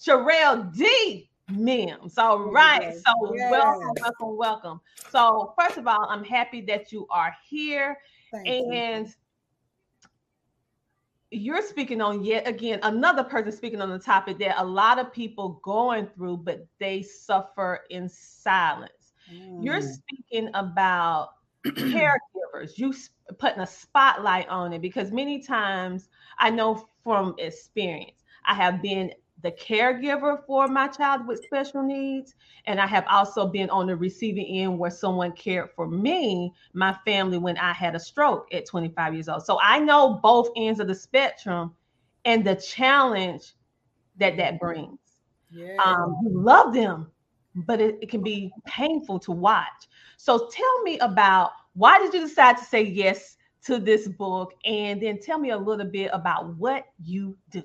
[0.00, 1.30] Sherelle D.
[1.48, 2.18] Mims.
[2.18, 2.92] All right.
[2.96, 3.52] So yes.
[3.52, 4.80] welcome, welcome, welcome.
[5.10, 7.98] So first of all, I'm happy that you are here.
[8.32, 9.06] Thank and
[11.30, 11.38] you.
[11.40, 15.12] you're speaking on yet again another person speaking on the topic that a lot of
[15.12, 18.90] people going through, but they suffer in silence.
[19.32, 19.64] Mm.
[19.64, 21.30] You're speaking about
[21.66, 22.76] caregivers.
[22.76, 22.92] You
[23.38, 29.12] putting a spotlight on it because many times I know from experience, I have been
[29.42, 32.34] the caregiver for my child with special needs.
[32.66, 36.96] And I have also been on the receiving end where someone cared for me, my
[37.04, 39.44] family, when I had a stroke at 25 years old.
[39.44, 41.74] So I know both ends of the spectrum
[42.24, 43.54] and the challenge
[44.16, 44.98] that that brings.
[45.50, 45.76] Yeah.
[45.84, 47.11] Um, you love them,
[47.54, 49.88] but it, it can be painful to watch.
[50.16, 54.54] So tell me about why did you decide to say yes to this book?
[54.64, 57.62] And then tell me a little bit about what you do.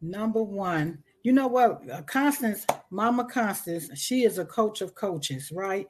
[0.00, 1.82] Number one, you know what?
[1.90, 5.88] Uh, Constance, Mama Constance, she is a coach of coaches, right?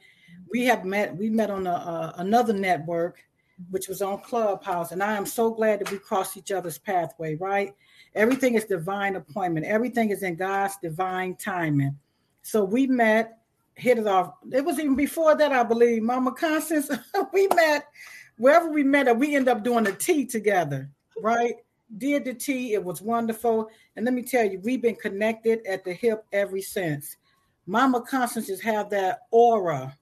[0.51, 3.19] We have met, we met on a, another network,
[3.71, 4.93] which was on Clubhouse.
[4.93, 7.75] And I am so glad that we crossed each other's pathway, right?
[8.15, 11.99] Everything is divine appointment, everything is in God's divine timing.
[12.47, 13.39] So we met,
[13.75, 14.35] hit it off.
[14.53, 16.05] It was even before that, I believe.
[16.05, 16.89] Mama Constance,
[17.33, 17.89] we met
[18.39, 20.89] wherever we met, we ended up doing a tea together,
[21.21, 21.57] right?
[21.99, 23.69] Did the tea, it was wonderful.
[23.97, 27.17] And let me tell you, we've been connected at the hip ever since.
[27.67, 29.97] Mama Constance just have that aura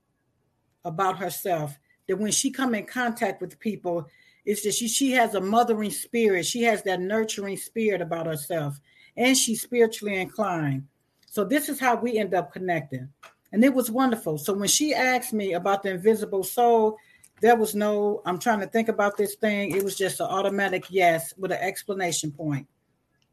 [0.85, 1.79] about herself
[2.09, 4.07] that when she come in contact with people,
[4.45, 6.45] it's just she she has a mothering spirit.
[6.45, 8.79] She has that nurturing spirit about herself,
[9.17, 10.87] and she's spiritually inclined.
[11.35, 13.09] So this is how we end up connecting.
[13.51, 14.39] And it was wonderful.
[14.39, 16.97] So when she asked me about the invisible soul,
[17.41, 19.75] there was no, I'm trying to think about this thing.
[19.75, 22.69] It was just an automatic yes with an explanation point.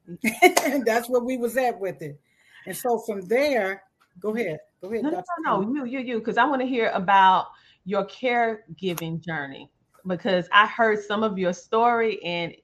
[0.84, 2.20] That's where we was at with it.
[2.66, 3.84] And so from there,
[4.20, 4.58] go ahead.
[4.82, 5.04] Go ahead.
[5.04, 7.50] No, no, no, no, you, you, you, because I want to hear about
[7.86, 9.70] your caregiving journey
[10.08, 12.56] because I heard some of your story and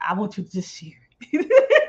[0.00, 0.92] I want you to just share.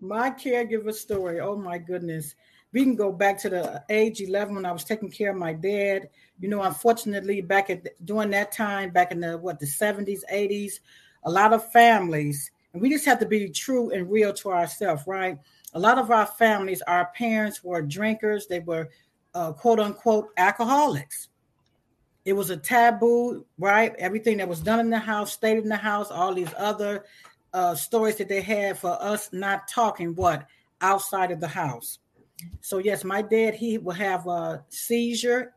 [0.00, 1.40] my caregiver story.
[1.40, 2.34] Oh my goodness.
[2.72, 5.52] We can go back to the age 11 when I was taking care of my
[5.52, 6.08] dad.
[6.38, 10.80] You know, unfortunately, back at during that time, back in the what the 70s, 80s,
[11.24, 15.02] a lot of families, and we just have to be true and real to ourselves,
[15.06, 15.38] right?
[15.74, 18.88] A lot of our families, our parents were drinkers, they were
[19.34, 21.28] uh, quote unquote alcoholics.
[22.24, 23.94] It was a taboo, right?
[23.98, 27.06] Everything that was done in the house stayed in the house, all these other
[27.52, 30.46] uh, stories that they had for us not talking what
[30.80, 31.98] outside of the house.
[32.60, 35.54] So yes, my dad he will have a seizure,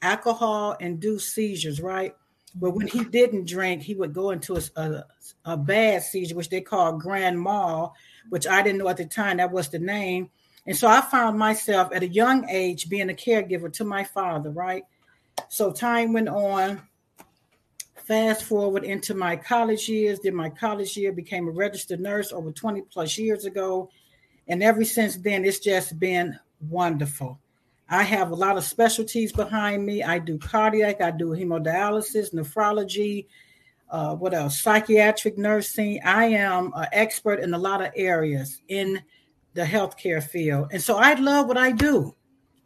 [0.00, 2.14] alcohol induced seizures, right?
[2.54, 5.04] But when he didn't drink, he would go into a, a,
[5.44, 7.94] a bad seizure, which they call grand mal,
[8.28, 10.30] which I didn't know at the time that was the name.
[10.66, 14.50] And so I found myself at a young age being a caregiver to my father,
[14.50, 14.84] right?
[15.48, 16.82] So time went on
[18.04, 22.50] Fast forward into my college years, did my college year, became a registered nurse over
[22.50, 23.88] 20 plus years ago.
[24.48, 26.36] And ever since then, it's just been
[26.68, 27.38] wonderful.
[27.88, 30.02] I have a lot of specialties behind me.
[30.02, 33.26] I do cardiac, I do hemodialysis, nephrology,
[33.88, 34.60] uh, what else?
[34.60, 36.00] Psychiatric nursing.
[36.02, 39.00] I am an expert in a lot of areas in
[39.54, 40.70] the healthcare field.
[40.72, 42.16] And so I love what I do.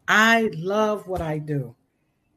[0.08, 1.75] I love what I do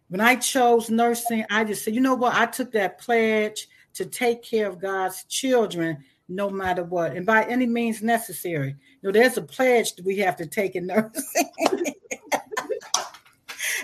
[0.09, 2.35] when I chose nursing, I just said, you know what?
[2.35, 7.43] I took that pledge to take care of God's children no matter what, and by
[7.45, 8.75] any means necessary.
[9.01, 11.49] You know, there's a pledge that we have to take in nursing.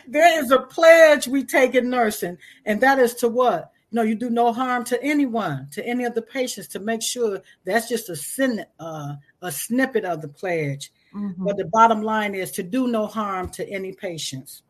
[0.07, 3.71] there is a pledge we take in nursing, and that is to what?
[3.89, 7.01] You know, you do no harm to anyone, to any of the patients, to make
[7.01, 10.91] sure that's just a sin, uh, a snippet of the pledge.
[11.15, 11.45] Mm-hmm.
[11.45, 14.61] But the bottom line is to do no harm to any patients.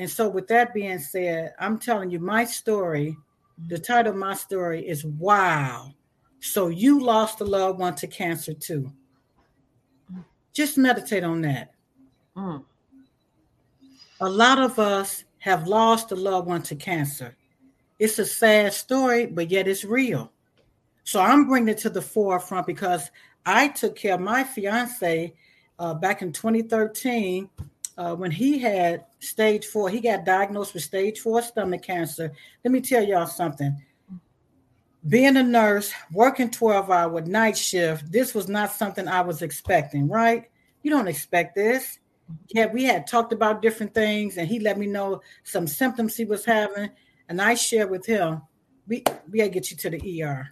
[0.00, 3.18] And so, with that being said, I'm telling you my story.
[3.68, 5.92] The title of my story is Wow.
[6.40, 8.90] So, you lost a loved one to cancer too.
[10.54, 11.74] Just meditate on that.
[12.34, 12.64] Mm.
[14.22, 17.36] A lot of us have lost a loved one to cancer.
[17.98, 20.32] It's a sad story, but yet it's real.
[21.04, 23.10] So, I'm bringing it to the forefront because
[23.44, 25.34] I took care of my fiance
[25.78, 27.50] uh, back in 2013
[28.00, 32.32] uh, when he had stage four, he got diagnosed with stage four stomach cancer.
[32.64, 33.76] Let me tell y'all something.
[35.06, 40.08] Being a nurse, working 12 hour night shift, this was not something I was expecting,
[40.08, 40.46] right?
[40.82, 41.98] You don't expect this.
[42.48, 46.24] Yeah, we had talked about different things, and he let me know some symptoms he
[46.24, 46.88] was having.
[47.28, 48.40] And I shared with him,
[48.88, 50.48] we, we gotta get you to the ER,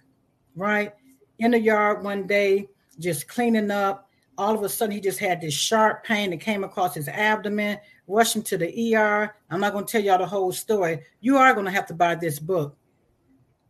[0.55, 0.93] right?
[1.39, 2.67] In the yard one day,
[2.99, 4.08] just cleaning up
[4.39, 7.77] all of a sudden he just had this sharp pain that came across his abdomen,
[8.07, 9.35] rushed him to the ER.
[9.49, 11.01] I'm not going to tell y'all the whole story.
[11.19, 12.77] You are going to have to buy this book.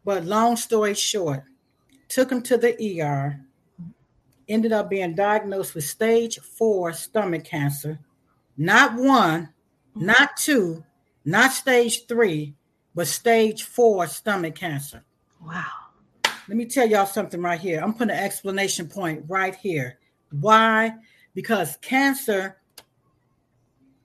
[0.05, 1.43] But long story short,
[2.07, 3.43] took him to the ER,
[4.47, 7.99] ended up being diagnosed with stage four stomach cancer.
[8.55, 9.49] Not one,
[9.95, 10.83] not two,
[11.25, 12.53] not stage three,
[12.93, 15.03] but stage four stomach cancer.
[15.43, 15.65] Wow.
[16.47, 17.81] Let me tell y'all something right here.
[17.81, 19.98] I'm putting an explanation point right here.
[20.31, 20.93] Why?
[21.33, 22.57] Because cancer,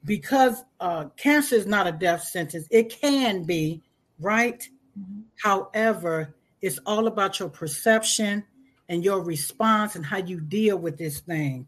[0.04, 2.66] because uh, cancer is not a death sentence.
[2.70, 3.82] It can be,
[4.18, 4.66] right?
[4.98, 5.20] Mm-hmm.
[5.42, 8.44] However, it's all about your perception
[8.88, 11.66] and your response and how you deal with this thing.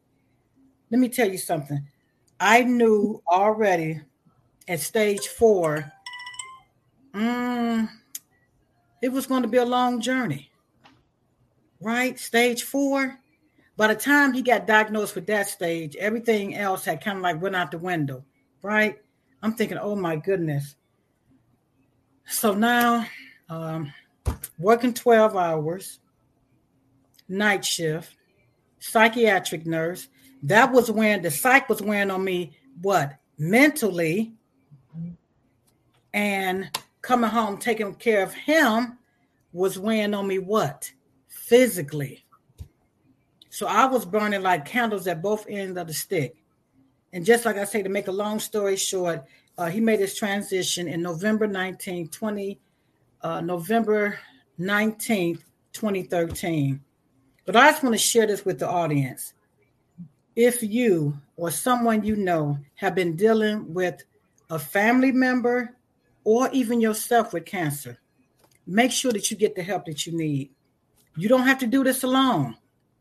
[0.90, 1.86] Let me tell you something.
[2.38, 4.02] I knew already
[4.68, 5.90] at stage four,
[7.14, 7.88] mm,
[9.02, 10.50] it was going to be a long journey.
[11.80, 12.18] Right?
[12.18, 13.18] Stage four,
[13.76, 17.40] by the time he got diagnosed with that stage, everything else had kind of like
[17.40, 18.24] went out the window,
[18.62, 18.98] right?
[19.42, 20.76] I'm thinking, oh my goodness.
[22.26, 23.06] So now,
[23.48, 23.92] um,
[24.58, 26.00] working 12 hours,
[27.28, 28.16] night shift,
[28.78, 30.08] psychiatric nurse.
[30.42, 34.34] That was when the psych was wearing on me what mentally,
[36.12, 36.70] and
[37.02, 38.98] coming home taking care of him
[39.52, 40.90] was weighing on me what
[41.28, 42.25] physically.
[43.56, 46.36] So I was burning like candles at both ends of the stick.
[47.14, 49.24] And just like I say, to make a long story short,
[49.56, 52.60] uh, he made his transition in November 19, 20,
[53.22, 54.18] uh, November
[54.60, 55.40] 19th,
[55.72, 56.82] 2013.
[57.46, 59.32] But I just want to share this with the audience.
[60.36, 64.04] if you or someone you know have been dealing with
[64.50, 65.74] a family member
[66.24, 67.98] or even yourself with cancer,
[68.66, 70.50] make sure that you get the help that you need.
[71.16, 72.54] You don't have to do this alone.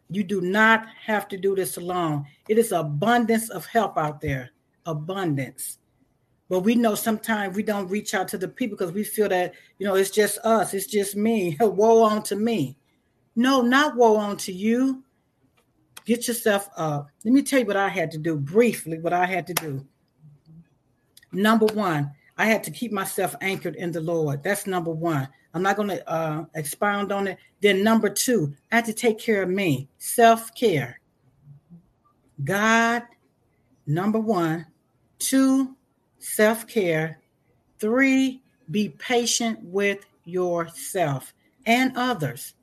[0.09, 2.25] You do not have to do this alone.
[2.47, 4.51] It is abundance of help out there,
[4.85, 5.79] abundance.
[6.47, 9.53] But we know sometimes we don't reach out to the people because we feel that,
[9.79, 11.57] you know, it's just us, it's just me.
[11.61, 12.77] woe on to me.
[13.35, 15.03] No, not woe on to you.
[16.05, 17.09] Get yourself up.
[17.23, 19.85] Let me tell you what I had to do briefly, what I had to do.
[21.31, 24.43] Number one, I had to keep myself anchored in the Lord.
[24.43, 25.27] That's number one.
[25.53, 27.39] I'm not going to uh, expound on it.
[27.65, 30.99] Then, number two, I had to take care of me, self care.
[32.43, 33.01] God,
[33.87, 34.67] number one.
[35.17, 35.75] Two,
[36.19, 37.21] self care.
[37.79, 41.33] Three, be patient with yourself
[41.65, 42.53] and others.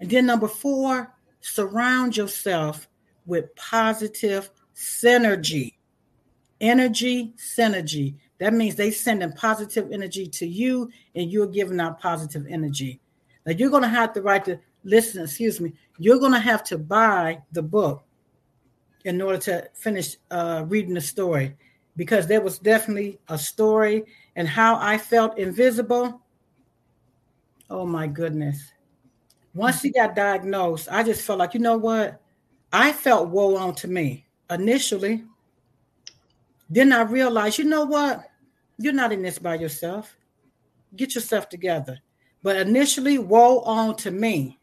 [0.00, 2.90] And then, number four, surround yourself
[3.24, 5.76] with positive synergy.
[6.60, 8.16] Energy, synergy.
[8.36, 13.00] That means they sending positive energy to you and you're giving out positive energy.
[13.46, 16.64] Now you're going to have to write to listen, excuse me, you're going to have
[16.64, 18.04] to buy the book
[19.04, 21.56] in order to finish uh, reading the story
[21.96, 26.20] because there was definitely a story and how I felt invisible.
[27.70, 28.72] Oh my goodness.
[29.54, 32.20] Once he got diagnosed, I just felt like, you know what?
[32.72, 35.24] I felt woe on to me initially.
[36.68, 38.28] Then I realized, you know what?
[38.76, 40.16] You're not in this by yourself.
[40.94, 42.00] Get yourself together.
[42.46, 44.60] But initially, woe on to me.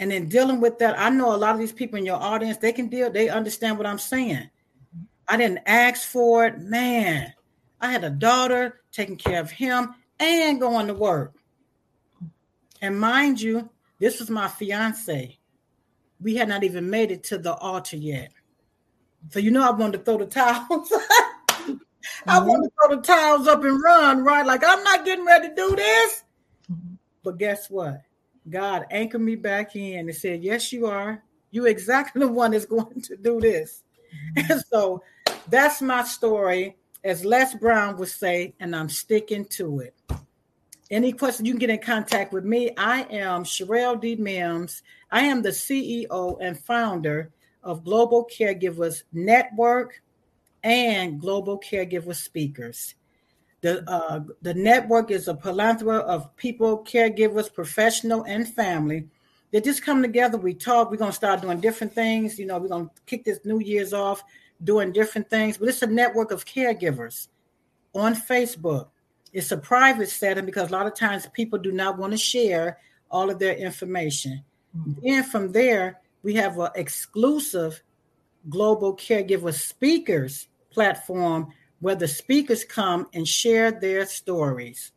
[0.00, 2.56] And in dealing with that, I know a lot of these people in your audience,
[2.56, 4.50] they can deal, they understand what I'm saying.
[5.28, 6.58] I didn't ask for it.
[6.58, 7.32] Man,
[7.80, 11.32] I had a daughter taking care of him and going to work.
[12.80, 13.70] And mind you,
[14.00, 15.38] this was my fiance.
[16.20, 18.32] We had not even made it to the altar yet.
[19.30, 20.92] So you know I wanted to throw the towels.
[22.26, 22.48] I mm-hmm.
[22.48, 24.44] want to throw the towels up and run, right?
[24.44, 26.24] Like I'm not getting ready to do this.
[27.22, 28.02] But guess what?
[28.48, 31.22] God anchored me back in and said, Yes, you are.
[31.50, 33.82] You exactly the one that's going to do this.
[34.36, 34.52] Mm-hmm.
[34.52, 35.02] And so
[35.48, 39.94] that's my story, as Les Brown would say, and I'm sticking to it.
[40.90, 42.70] Any questions, you can get in contact with me.
[42.76, 44.14] I am Sherelle D.
[44.16, 44.82] Mims.
[45.10, 47.30] I am the CEO and founder
[47.62, 50.02] of Global Caregivers Network
[50.62, 52.94] and Global Caregiver Speakers.
[53.62, 59.08] The, uh, the network is a plethora of people, caregivers, professional, and family
[59.52, 60.36] They just come together.
[60.36, 60.90] We talk.
[60.90, 62.38] We're going to start doing different things.
[62.38, 64.24] You know, we're going to kick this New Year's off
[64.64, 67.28] doing different things, but it's a network of caregivers
[67.94, 68.88] on Facebook.
[69.32, 72.78] It's a private setting because a lot of times people do not want to share
[73.10, 74.44] all of their information.
[74.76, 75.06] Mm-hmm.
[75.06, 77.82] And from there, we have an exclusive
[78.48, 81.52] global caregiver speakers platform
[81.82, 84.92] where the speakers come and share their stories.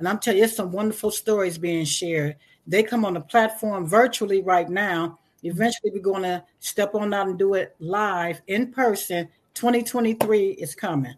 [0.00, 2.34] And I'm telling you, some wonderful stories being shared.
[2.66, 5.20] They come on the platform virtually right now.
[5.44, 9.28] Eventually, we're going to step on out and do it live in person.
[9.54, 11.14] 2023 is coming.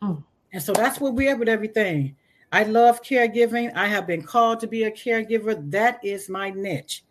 [0.00, 0.22] Mm.
[0.52, 2.14] And so that's where we're at with everything.
[2.52, 3.74] I love caregiving.
[3.74, 5.68] I have been called to be a caregiver.
[5.72, 7.02] That is my niche.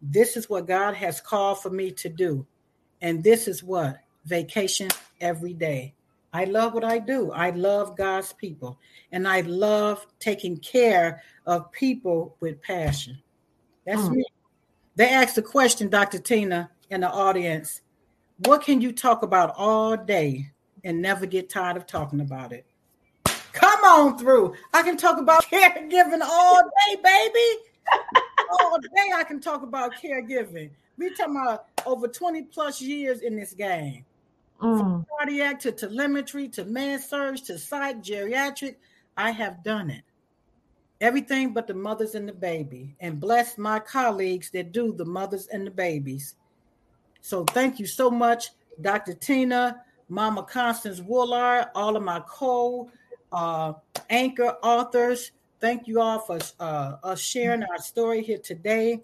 [0.00, 2.46] This is what God has called for me to do.
[3.02, 4.88] And this is what vacation
[5.20, 5.92] every day.
[6.36, 7.32] I love what I do.
[7.32, 8.78] I love God's people.
[9.10, 13.18] And I love taking care of people with passion.
[13.86, 14.16] That's mm.
[14.16, 14.24] me.
[14.96, 16.18] They asked a question, Dr.
[16.18, 17.80] Tina, in the audience
[18.44, 20.50] What can you talk about all day
[20.84, 22.66] and never get tired of talking about it?
[23.54, 24.54] Come on through.
[24.74, 27.62] I can talk about caregiving all day, baby.
[28.60, 30.68] all day I can talk about caregiving.
[30.98, 34.04] We talking about over 20 plus years in this game.
[34.60, 34.78] Mm.
[34.78, 38.76] From cardiac to telemetry to med surg to psych geriatric,
[39.16, 40.02] I have done it.
[41.00, 45.46] Everything but the mothers and the baby, and bless my colleagues that do the mothers
[45.48, 46.36] and the babies.
[47.20, 48.50] So thank you so much,
[48.80, 49.12] Dr.
[49.12, 52.90] Tina, Mama Constance Woolard, all of my co
[53.32, 53.74] uh,
[54.08, 55.32] anchor authors.
[55.60, 59.02] Thank you all for uh, us sharing our story here today.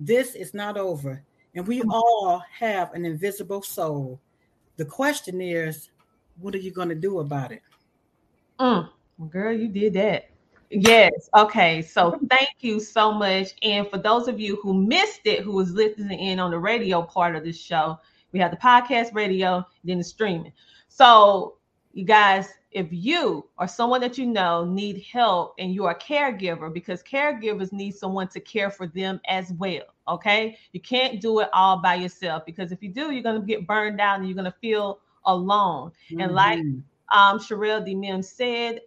[0.00, 1.22] This is not over,
[1.54, 4.20] and we all have an invisible soul.
[4.76, 5.90] The question is,
[6.40, 7.62] what are you going to do about it?
[8.58, 8.88] Mm,
[9.30, 10.30] girl, you did that.
[10.70, 11.28] Yes.
[11.36, 11.82] Okay.
[11.82, 13.50] So thank you so much.
[13.62, 17.02] And for those of you who missed it, who was listening in on the radio
[17.02, 17.98] part of this show,
[18.32, 20.52] we have the podcast radio, then the streaming.
[20.88, 21.58] So
[21.92, 26.72] you guys, if you or someone that you know need help and you're a caregiver
[26.72, 31.48] because caregivers need someone to care for them as well okay you can't do it
[31.52, 34.34] all by yourself because if you do you're going to get burned out and you're
[34.34, 36.20] going to feel alone mm-hmm.
[36.20, 36.58] and like
[37.12, 37.94] um Sherelle D.
[37.94, 38.80] Mim said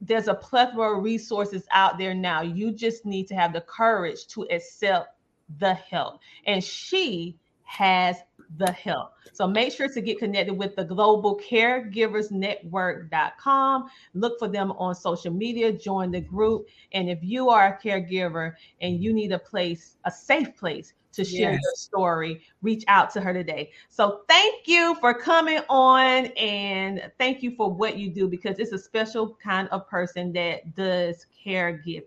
[0.00, 4.26] there's a plethora of resources out there now you just need to have the courage
[4.26, 5.16] to accept
[5.58, 8.16] the help and she has
[8.56, 9.12] the help.
[9.32, 13.90] So make sure to get connected with the Global Caregivers Network.com.
[14.14, 16.66] Look for them on social media, join the group.
[16.92, 21.24] And if you are a caregiver and you need a place, a safe place to
[21.24, 21.60] share yes.
[21.62, 23.70] your story, reach out to her today.
[23.88, 28.72] So thank you for coming on and thank you for what you do because it's
[28.72, 32.04] a special kind of person that does caregiving.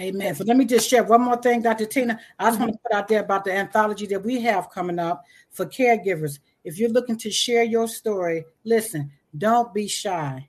[0.00, 0.34] Amen.
[0.34, 1.84] So let me just share one more thing, Dr.
[1.84, 2.18] Tina.
[2.38, 5.24] I just want to put out there about the anthology that we have coming up
[5.50, 6.38] for caregivers.
[6.64, 10.48] If you're looking to share your story, listen, don't be shy.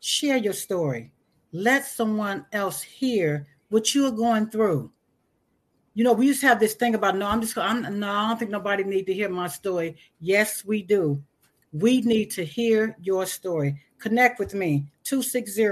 [0.00, 1.12] Share your story.
[1.52, 4.90] Let someone else hear what you are going through.
[5.94, 8.28] You know, we used to have this thing about no, I'm just I'm no, I
[8.28, 9.96] don't think nobody need to hear my story.
[10.20, 11.22] Yes, we do.
[11.72, 13.80] We need to hear your story.
[13.98, 15.68] Connect with me, 260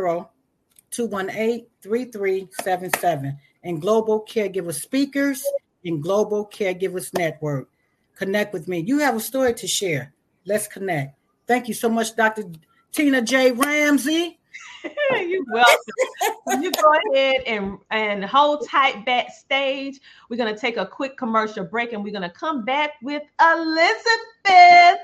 [0.92, 5.44] 218 3377 and Global Caregiver Speakers
[5.84, 7.68] and Global Caregivers Network.
[8.16, 8.80] Connect with me.
[8.80, 10.12] You have a story to share.
[10.44, 11.18] Let's connect.
[11.46, 12.44] Thank you so much, Dr.
[12.92, 13.52] Tina J.
[13.52, 14.38] Ramsey.
[15.12, 16.62] You're welcome.
[16.62, 19.98] you go ahead and, and hold tight backstage.
[20.28, 23.22] We're going to take a quick commercial break and we're going to come back with
[23.40, 25.00] Elizabeth.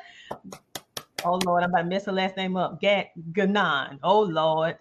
[1.24, 2.80] Oh, Lord, I'm about to mess her last name up.
[2.80, 3.98] Gat Ganon.
[4.02, 4.76] Oh, Lord.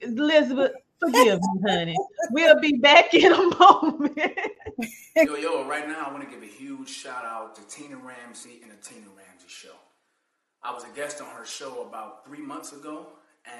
[0.00, 1.96] Elizabeth, forgive me, honey.
[2.30, 4.18] We'll be back in a moment.
[5.16, 8.60] yo, yo, right now I want to give a huge shout out to Tina Ramsey
[8.62, 9.74] and the Tina Ramsey Show.
[10.62, 13.06] I was a guest on her show about three months ago,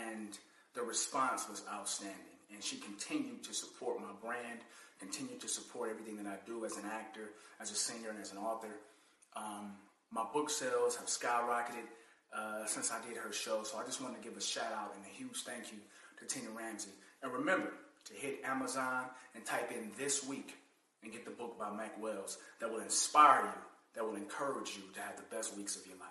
[0.09, 0.37] and
[0.74, 2.16] the response was outstanding.
[2.53, 4.61] And she continued to support my brand,
[5.01, 7.30] continued to support everything that I do as an actor,
[7.61, 8.80] as a singer, and as an author.
[9.37, 9.72] Um,
[10.11, 11.87] my book sales have skyrocketed
[12.37, 14.95] uh, since I did her show, so I just want to give a shout out
[14.97, 15.78] and a huge thank you
[16.19, 16.91] to Tina Ramsey.
[17.23, 17.73] And remember
[18.07, 19.05] to hit Amazon
[19.35, 20.57] and type in this week
[21.03, 23.61] and get the book by Mac Wells that will inspire you,
[23.95, 26.09] that will encourage you to have the best weeks of your life.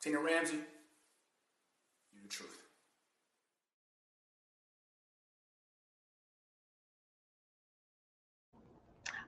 [0.00, 2.58] Tina Ramsey, you the truth.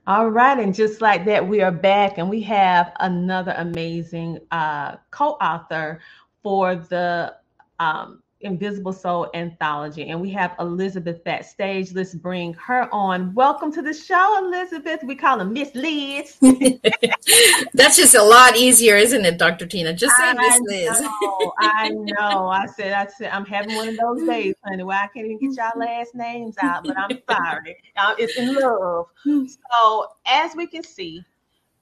[0.06, 4.96] All right, and just like that, we are back, and we have another amazing uh,
[5.10, 6.00] co-author
[6.42, 7.36] for the
[7.78, 10.08] um, Invisible Soul Anthology.
[10.08, 11.92] And we have Elizabeth backstage.
[11.92, 13.34] Let's bring her on.
[13.34, 15.00] Welcome to the show, Elizabeth.
[15.04, 16.36] We call her Miss Liz.
[17.74, 19.66] That's just a lot easier, isn't it, Dr.
[19.66, 19.92] Tina?
[19.92, 21.00] Just say Miss Liz.
[21.00, 22.48] Know, I know.
[22.48, 25.38] I said, I said, I'm having one of those days, honey, where I can't even
[25.38, 27.76] get y'all last names out, but I'm sorry.
[27.96, 29.06] Uh, it's in love.
[29.24, 31.22] So as we can see,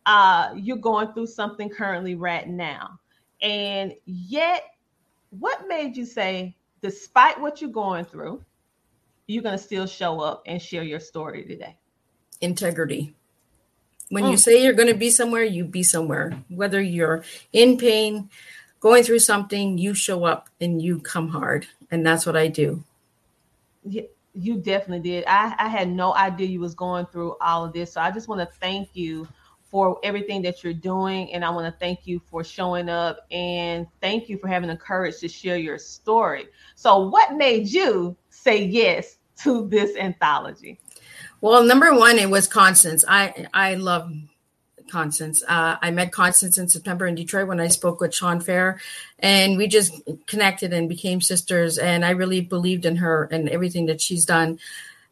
[0.06, 2.98] uh, you're going through something currently right now.
[3.42, 4.64] And yet
[5.30, 8.42] what made you say, despite what you're going through,
[9.26, 11.76] you're going to still show up and share your story today?
[12.40, 13.14] Integrity.
[14.10, 14.30] When mm.
[14.30, 16.32] you say you're going to be somewhere, you be somewhere.
[16.48, 18.30] Whether you're in pain,
[18.80, 21.66] going through something, you show up and you come hard.
[21.90, 22.82] And that's what I do.
[23.84, 24.02] Yeah,
[24.34, 25.24] you definitely did.
[25.26, 27.92] I, I had no idea you was going through all of this.
[27.92, 29.28] So I just want to thank you
[29.70, 31.32] for everything that you're doing.
[31.32, 34.76] And I want to thank you for showing up and thank you for having the
[34.76, 36.48] courage to share your story.
[36.74, 40.78] So, what made you say yes to this anthology?
[41.40, 43.04] Well, number one, it was Constance.
[43.06, 44.12] I I love
[44.90, 45.42] Constance.
[45.46, 48.80] Uh, I met Constance in September in Detroit when I spoke with Sean Fair,
[49.18, 49.94] and we just
[50.26, 51.78] connected and became sisters.
[51.78, 54.58] And I really believed in her and everything that she's done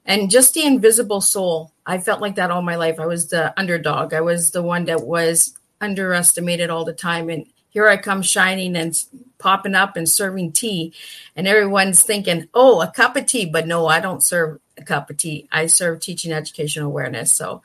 [0.06, 1.72] and just the invisible soul.
[1.86, 2.98] I felt like that all my life.
[2.98, 4.12] I was the underdog.
[4.12, 7.30] I was the one that was underestimated all the time.
[7.30, 8.94] And here I come shining and
[9.38, 10.92] popping up and serving tea.
[11.36, 13.46] And everyone's thinking, oh, a cup of tea.
[13.46, 15.48] But no, I don't serve a cup of tea.
[15.52, 17.34] I serve teaching educational awareness.
[17.34, 17.62] So,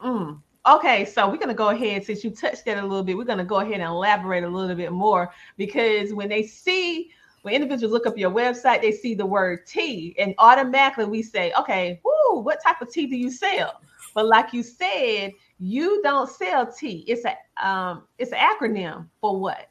[0.00, 0.40] mm.
[0.66, 3.24] Okay, so we're going to go ahead, since you touched that a little bit, we're
[3.24, 7.10] going to go ahead and elaborate a little bit more because when they see
[7.42, 11.52] when individuals look up your website, they see the word tea, and automatically we say,
[11.58, 13.80] okay, whoo, what type of tea do you sell?
[14.14, 17.04] But like you said, you don't sell tea.
[17.06, 17.36] It's a
[17.66, 19.70] um, it's an acronym for what?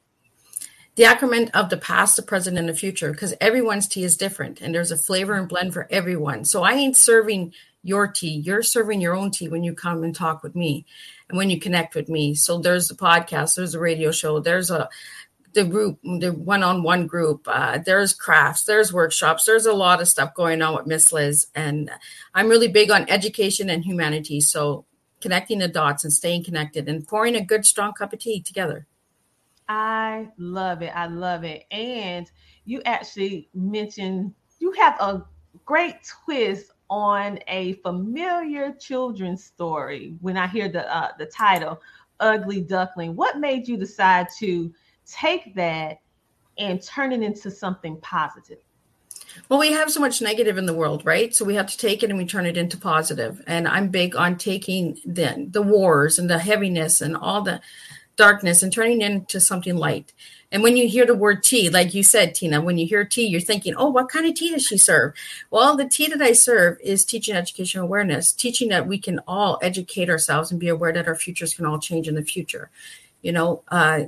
[0.96, 4.62] The acronym of the past, the present, and the future, because everyone's tea is different,
[4.62, 6.46] and there's a flavor and blend for everyone.
[6.46, 7.54] So I ain't serving
[7.84, 8.42] your tea.
[8.44, 10.86] You're serving your own tea when you come and talk with me,
[11.30, 12.34] and when you connect with me.
[12.34, 14.90] So there's the podcast, there's a radio show, there's a
[15.58, 17.48] the group, the one-on-one group.
[17.48, 21.48] Uh, there's crafts, there's workshops, there's a lot of stuff going on with Miss Liz,
[21.56, 21.90] and
[22.36, 24.40] I'm really big on education and humanity.
[24.40, 24.86] So
[25.20, 28.86] connecting the dots and staying connected and pouring a good, strong cup of tea together.
[29.68, 30.92] I love it.
[30.96, 31.66] I love it.
[31.72, 32.30] And
[32.66, 35.24] you actually mentioned you have a
[35.66, 41.82] great twist on a familiar children's story when I hear the uh, the title
[42.20, 43.16] Ugly Duckling.
[43.16, 44.72] What made you decide to
[45.08, 46.00] take that
[46.58, 48.60] and turn it into something positive?
[49.50, 51.36] Well, we have so much negative in the world, right?
[51.36, 53.44] So we have to take it and we turn it into positive.
[53.48, 57.62] And I'm big on taking the the wars and the heaviness and all the
[58.16, 60.12] darkness and turning it into something light.
[60.52, 63.28] And when you hear the word tea, like you said, Tina, when you hear tea,
[63.28, 65.14] you're thinking, oh, what kind of tea does she serve?
[65.52, 69.60] Well, the tea that I serve is teaching educational awareness, teaching that we can all
[69.62, 72.70] educate ourselves and be aware that our futures can all change in the future.
[73.22, 74.06] You know, uh,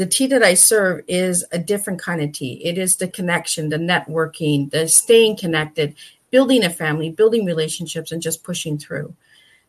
[0.00, 2.54] the tea that I serve is a different kind of tea.
[2.64, 5.94] It is the connection, the networking, the staying connected,
[6.30, 9.14] building a family, building relationships, and just pushing through.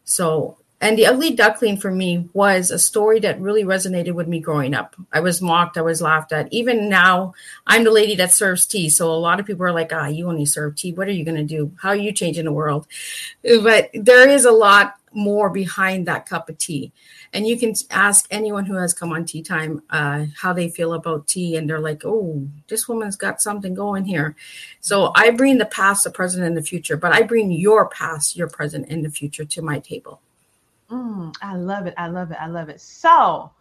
[0.05, 4.39] So and The Ugly Duckling for me was a story that really resonated with me
[4.39, 4.95] growing up.
[5.11, 6.51] I was mocked, I was laughed at.
[6.51, 7.33] Even now,
[7.67, 8.89] I'm the lady that serves tea.
[8.89, 10.93] So a lot of people are like, ah, you only serve tea.
[10.93, 11.71] What are you going to do?
[11.79, 12.87] How are you changing the world?
[13.43, 16.91] But there is a lot more behind that cup of tea.
[17.33, 20.93] And you can ask anyone who has come on tea time uh, how they feel
[20.93, 21.55] about tea.
[21.55, 24.35] And they're like, oh, this woman's got something going here.
[24.81, 28.35] So I bring the past, the present, and the future, but I bring your past,
[28.35, 30.21] your present, and the future to my table.
[30.89, 31.93] Mm, I love it.
[31.97, 32.37] I love it.
[32.39, 32.81] I love it.
[32.81, 33.51] So,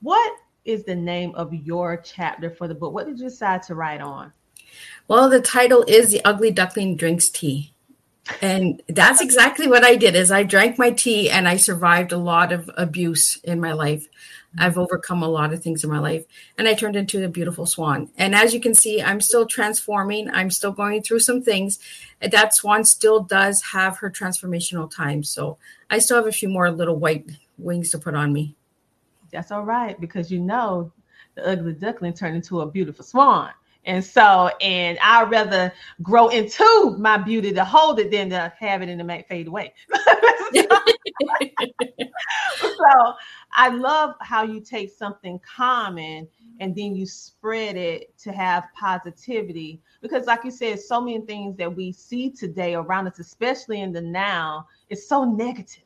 [0.00, 0.32] what
[0.64, 2.92] is the name of your chapter for the book?
[2.92, 4.32] What did you decide to write on?
[5.08, 7.71] Well, the title is The Ugly Duckling Drinks Tea.
[8.40, 12.18] And that's exactly what I did is I drank my tea and I survived a
[12.18, 14.06] lot of abuse in my life.
[14.58, 16.24] I've overcome a lot of things in my life
[16.58, 18.10] and I turned into a beautiful swan.
[18.18, 20.30] And as you can see, I'm still transforming.
[20.30, 21.78] I'm still going through some things.
[22.20, 25.24] That swan still does have her transformational time.
[25.24, 25.58] So
[25.90, 28.54] I still have a few more little white wings to put on me.
[29.32, 30.92] That's all right because you know
[31.34, 33.50] the ugly duckling turned into a beautiful swan.
[33.84, 35.72] And so, and I'd rather
[36.02, 39.48] grow into my beauty to hold it than to have it in to make fade
[39.48, 39.74] away.
[42.60, 43.14] so
[43.52, 46.28] I love how you take something common
[46.60, 49.80] and then you spread it to have positivity.
[50.00, 53.92] Because, like you said, so many things that we see today around us, especially in
[53.92, 55.82] the now, is so negative.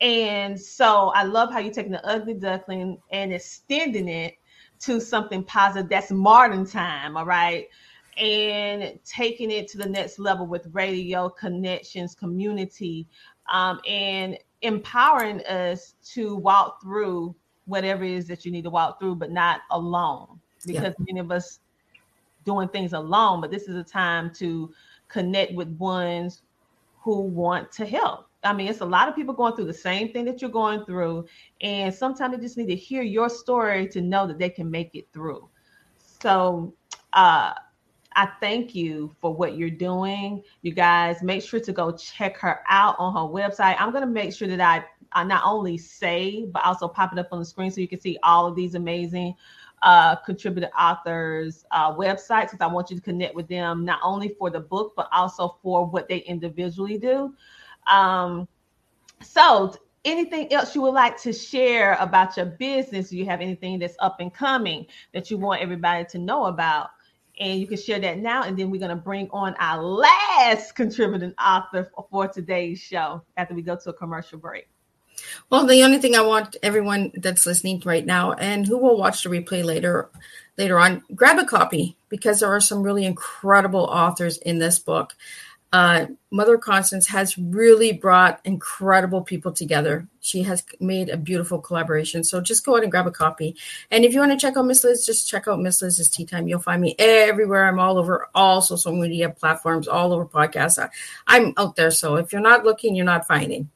[0.00, 4.34] And so I love how you're taking the ugly duckling and extending it
[4.80, 7.16] to something positive that's modern time.
[7.16, 7.68] All right.
[8.16, 13.06] And taking it to the next level with radio connections, community,
[13.52, 17.34] um, and empowering us to walk through
[17.66, 20.40] whatever it is that you need to walk through, but not alone.
[20.66, 21.04] Because yeah.
[21.06, 21.60] many of us
[22.44, 24.72] doing things alone, but this is a time to
[25.06, 26.42] connect with ones
[27.00, 28.27] who want to help.
[28.44, 30.84] I mean, it's a lot of people going through the same thing that you're going
[30.84, 31.26] through,
[31.60, 34.94] and sometimes they just need to hear your story to know that they can make
[34.94, 35.48] it through.
[36.20, 36.74] So,
[37.12, 37.54] uh,
[38.18, 40.42] I thank you for what you're doing.
[40.62, 43.76] You guys make sure to go check her out on her website.
[43.78, 47.18] I'm going to make sure that I, I not only say, but also pop it
[47.20, 49.34] up on the screen so you can see all of these amazing
[49.82, 54.30] uh, contributor authors' uh, websites because I want you to connect with them not only
[54.30, 57.34] for the book, but also for what they individually do.
[57.88, 58.48] Um,
[59.22, 59.74] so,
[60.04, 63.10] anything else you would like to share about your business?
[63.10, 66.90] Do you have anything that's up and coming that you want everybody to know about?
[67.40, 68.42] and you can share that now.
[68.42, 73.54] And then we're going to bring on our last contributing author for today's show after
[73.54, 74.68] we go to a commercial break.
[75.50, 79.24] Well, the only thing I want everyone that's listening right now and who will watch
[79.24, 80.10] the replay later
[80.56, 85.16] later on, grab a copy because there are some really incredible authors in this book
[85.72, 90.06] uh, Mother Constance has really brought incredible people together.
[90.20, 92.24] She has made a beautiful collaboration.
[92.24, 93.54] So just go out and grab a copy.
[93.90, 96.24] And if you want to check out Miss Liz, just check out Miss Liz's Tea
[96.24, 96.48] Time.
[96.48, 97.66] You'll find me everywhere.
[97.66, 100.82] I'm all over all social media platforms, all over podcasts.
[100.82, 100.88] I,
[101.26, 101.90] I'm out there.
[101.90, 103.68] So if you're not looking, you're not finding.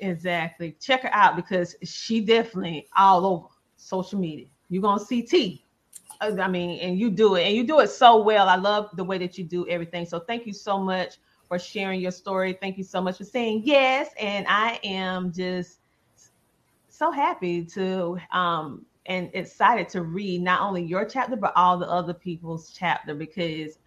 [0.00, 0.76] Exactly.
[0.80, 4.46] Check her out because she definitely all over social media.
[4.68, 5.64] You're gonna see T.
[6.22, 8.48] I mean, and you do it, and you do it so well.
[8.48, 10.06] I love the way that you do everything.
[10.06, 11.16] So thank you so much
[11.48, 12.56] for sharing your story.
[12.60, 14.10] Thank you so much for saying yes.
[14.18, 15.80] And I am just
[16.88, 21.88] so happy to um and excited to read not only your chapter but all the
[21.88, 23.78] other people's chapter because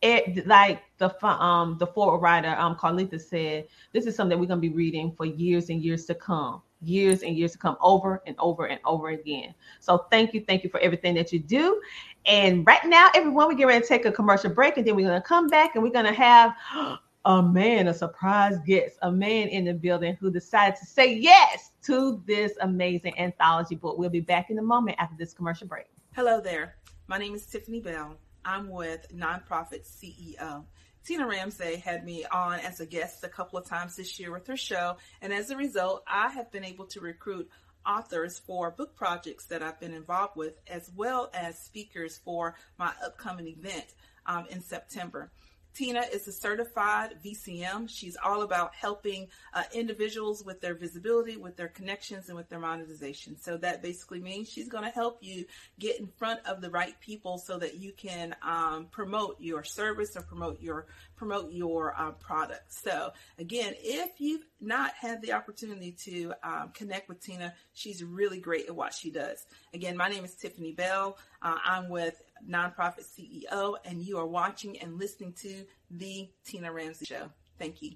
[0.00, 4.60] it like the um the foreword writer um Carlita said this is something we're gonna
[4.60, 8.36] be reading for years and years to come years and years to come over and
[8.38, 9.54] over and over again.
[9.80, 11.80] So thank you, thank you for everything that you do.
[12.26, 15.06] And right now, everyone, we get ready to take a commercial break, and then we're
[15.06, 16.54] gonna come back and we're gonna have
[17.24, 21.70] a man, a surprise guest, a man in the building who decided to say yes
[21.82, 23.98] to this amazing anthology book.
[23.98, 25.86] We'll be back in a moment after this commercial break.
[26.14, 26.76] Hello there.
[27.06, 28.16] My name is Tiffany Bell.
[28.44, 30.64] I'm with Nonprofit CEO.
[31.04, 34.46] Tina Ramsey had me on as a guest a couple of times this year with
[34.46, 37.50] her show, and as a result, I have been able to recruit
[37.86, 42.90] authors for book projects that I've been involved with, as well as speakers for my
[43.04, 43.84] upcoming event
[44.24, 45.30] um, in September.
[45.74, 47.88] Tina is a certified VCM.
[47.88, 52.60] She's all about helping uh, individuals with their visibility, with their connections, and with their
[52.60, 53.36] monetization.
[53.40, 55.46] So that basically means she's going to help you
[55.78, 60.16] get in front of the right people so that you can um, promote your service
[60.16, 60.86] or promote your
[61.16, 62.72] promote your uh, product.
[62.72, 68.40] So again, if you've not had the opportunity to um, connect with Tina, she's really
[68.40, 69.46] great at what she does.
[69.72, 71.18] Again, my name is Tiffany Bell.
[71.42, 77.06] Uh, I'm with Nonprofit CEO, and you are watching and listening to the Tina Ramsey
[77.06, 77.30] Show.
[77.58, 77.92] Thank you.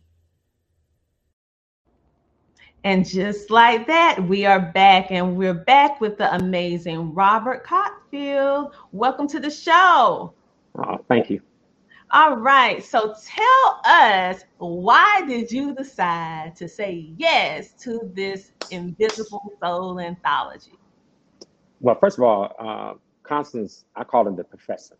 [2.85, 8.73] And just like that, we are back, and we're back with the amazing Robert Cotfield.
[8.93, 10.33] Welcome to the show.
[10.77, 11.41] Oh, thank you.
[12.11, 12.83] All right.
[12.83, 20.73] So tell us why did you decide to say yes to this Invisible Soul anthology?
[21.81, 24.97] Well, first of all, uh, Constance, I call him the professor.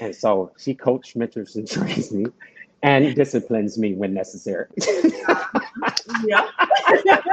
[0.00, 2.26] And so she coaches, mentors, and trains me
[2.82, 4.66] and disciplines me when necessary.
[6.24, 6.48] yeah.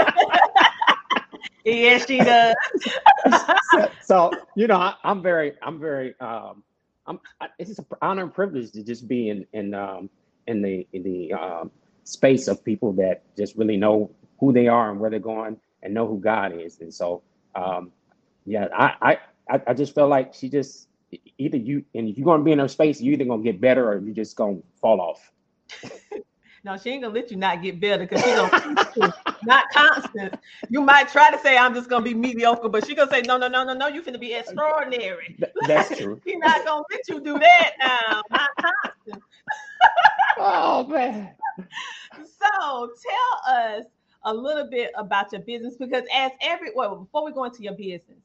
[1.66, 2.56] yes, she does.
[3.72, 6.64] so, so, you know, I, am very, I'm very, um,
[7.08, 7.20] I'm,
[7.60, 10.10] it's just an honor and privilege to just be in, in, um,
[10.48, 11.72] in the, in the um,
[12.04, 15.94] space of people that just really know who they are and where they're going and
[15.94, 16.80] know who God is.
[16.82, 17.24] And so,
[17.56, 17.92] um,
[18.46, 20.88] yeah, I, I, I, I just felt like she just
[21.38, 23.90] either you and if you're gonna be in her space, you're either gonna get better
[23.92, 25.32] or you're just gonna fall off.
[26.66, 29.14] no, she ain't gonna let you not get better because she's gonna
[29.44, 30.36] not Constance.
[30.70, 33.38] You might try to say I'm just gonna be mediocre, but she's gonna say no,
[33.38, 33.88] no, no, no, no.
[33.88, 35.38] You finna be extraordinary.
[35.68, 36.20] That's true.
[36.26, 38.22] She's not gonna let you do that now.
[38.32, 39.24] Not Constance.
[40.40, 41.30] oh man.
[42.18, 43.86] So tell us
[44.24, 47.74] a little bit about your business because as every well before we go into your
[47.74, 48.18] business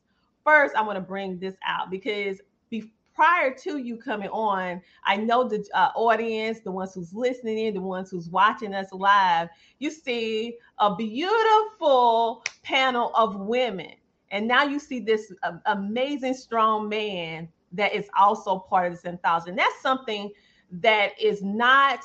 [0.45, 5.17] first, I want to bring this out because be, prior to you coming on, I
[5.17, 9.49] know the uh, audience, the ones who's listening in, the ones who's watching us live,
[9.79, 13.93] you see a beautiful panel of women.
[14.31, 19.05] And now you see this uh, amazing, strong man that is also part of this
[19.05, 19.51] anthology.
[19.51, 20.31] And that's something
[20.73, 22.01] that is not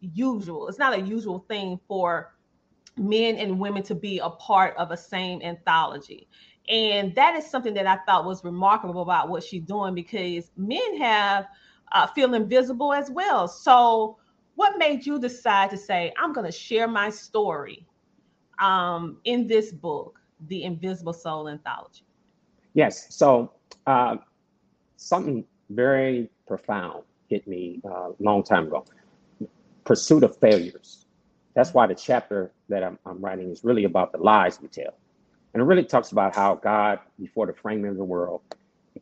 [0.00, 0.68] usual.
[0.68, 2.34] It's not a usual thing for
[2.96, 6.28] men and women to be a part of a same anthology.
[6.68, 10.98] And that is something that I thought was remarkable about what she's doing because men
[10.98, 11.48] have
[11.92, 13.48] uh, feel invisible as well.
[13.48, 14.18] So,
[14.54, 17.86] what made you decide to say, I'm going to share my story
[18.58, 22.04] um, in this book, The Invisible Soul Anthology?
[22.74, 23.14] Yes.
[23.14, 23.52] So,
[23.86, 24.16] uh,
[24.96, 28.84] something very profound hit me a uh, long time ago
[29.84, 31.06] pursuit of failures.
[31.54, 34.94] That's why the chapter that I'm, I'm writing is really about the lies we tell.
[35.54, 38.40] And it really talks about how God, before the framing of the world,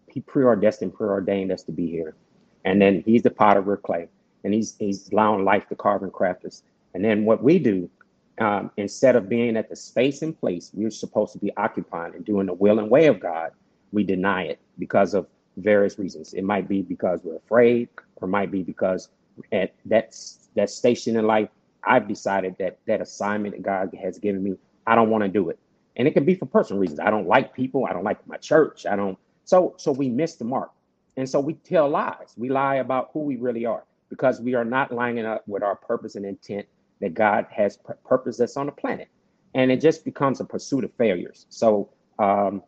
[0.08, 2.14] He preordained, preordained us to be here.
[2.64, 4.08] And then He's the potter, we're clay.
[4.44, 6.62] And He's He's allowing life to carve and craft us.
[6.94, 7.88] And then what we do,
[8.40, 12.24] um, instead of being at the space and place we're supposed to be occupying and
[12.24, 13.52] doing the will and way of God,
[13.92, 15.26] we deny it because of
[15.56, 16.32] various reasons.
[16.32, 19.08] It might be because we're afraid, or it might be because
[19.52, 20.16] at that
[20.56, 21.48] that station in life,
[21.84, 25.48] I've decided that that assignment that God has given me, I don't want to do
[25.50, 25.58] it
[26.00, 26.98] and it can be for personal reasons.
[26.98, 27.84] I don't like people.
[27.84, 28.86] I don't like my church.
[28.86, 29.18] I don't.
[29.44, 30.70] So so we miss the mark,
[31.18, 32.32] and so we tell lies.
[32.38, 35.76] We lie about who we really are because we are not lining up with our
[35.76, 36.66] purpose and intent
[37.02, 39.08] that God has purposed us on the planet,
[39.54, 41.44] and it just becomes a pursuit of failures.
[41.50, 42.62] So um,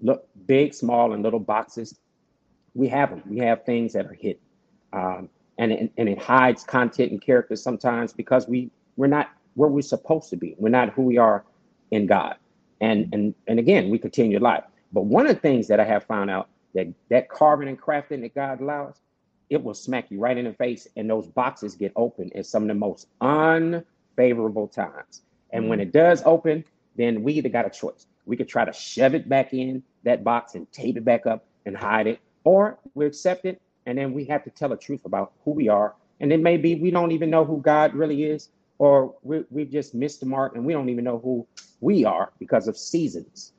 [0.00, 1.96] look, big, small, and little boxes,
[2.74, 3.22] we have them.
[3.28, 4.42] We have things that are hidden,
[4.92, 9.70] um, and it, and it hides content and characters sometimes because we we're not where
[9.70, 10.56] we're supposed to be.
[10.58, 11.44] We're not who we are
[11.92, 12.34] in God
[12.80, 16.04] and and and again we continue life but one of the things that i have
[16.04, 19.00] found out that that carving and crafting that god allows
[19.50, 22.62] it will smack you right in the face and those boxes get open at some
[22.62, 25.22] of the most unfavorable times.
[25.50, 25.88] And when mm-hmm.
[25.88, 26.64] it does open
[26.96, 28.06] then we either got a choice.
[28.24, 31.44] We could try to shove it back in that box and tape it back up
[31.66, 35.04] and hide it or we accept it and then we have to tell the truth
[35.04, 35.94] about who we are.
[36.20, 38.48] And it may be we don't even know who god really is
[38.78, 41.46] or we, we've just missed the mark and we don't even know who
[41.80, 43.52] we are because of seasons.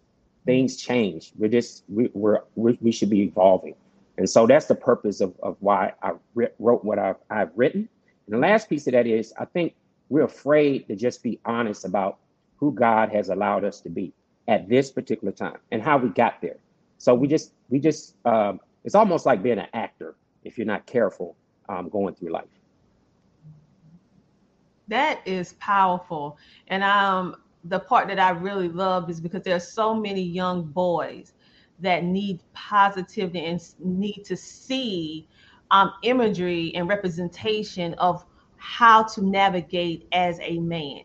[0.45, 1.32] Things change.
[1.38, 3.76] We're just we, we're we, we should be evolving,
[4.18, 7.89] and so that's the purpose of, of why I re- wrote what I've, I've written.
[8.28, 9.74] And the last piece of that is I think
[10.09, 12.20] we're afraid to just be honest about
[12.57, 14.13] who God has allowed us to be
[14.47, 16.57] at this particular time and how we got there.
[16.97, 20.86] So we just we just um, it's almost like being an actor if you're not
[20.86, 21.36] careful
[21.70, 22.45] um, going through life.
[24.88, 26.38] That is powerful.
[26.68, 30.64] And um the part that I really love is because there are so many young
[30.66, 31.34] boys
[31.80, 35.28] that need positivity and need to see
[35.72, 38.24] um, imagery and representation of
[38.58, 41.02] how to navigate as a man,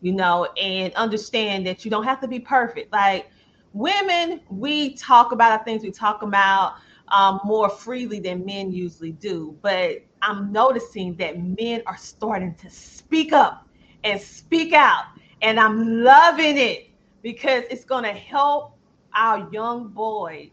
[0.00, 2.92] you know, and understand that you don't have to be perfect.
[2.92, 3.30] Like
[3.72, 6.74] women, we talk about things we talk about
[7.08, 9.56] um, more freely than men usually do.
[9.62, 13.66] But I'm noticing that men are starting to speak up
[14.04, 15.04] and speak out.
[15.42, 16.90] And I'm loving it
[17.22, 18.76] because it's going to help
[19.14, 20.50] our young boys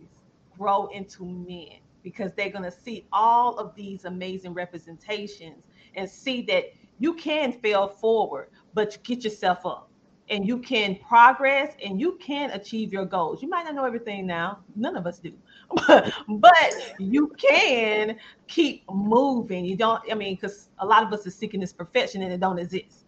[0.58, 5.64] grow into men because they're going to see all of these amazing representations
[5.96, 6.66] and see that
[7.00, 9.90] you can fail forward, but you get yourself up
[10.30, 13.42] and you can progress and you can achieve your goals.
[13.42, 15.34] You might not know everything now, none of us do,
[16.28, 19.66] but, you can keep moving.
[19.66, 22.40] You don't, I mean, because a lot of us are seeking this perfection and it
[22.40, 23.06] don't exist.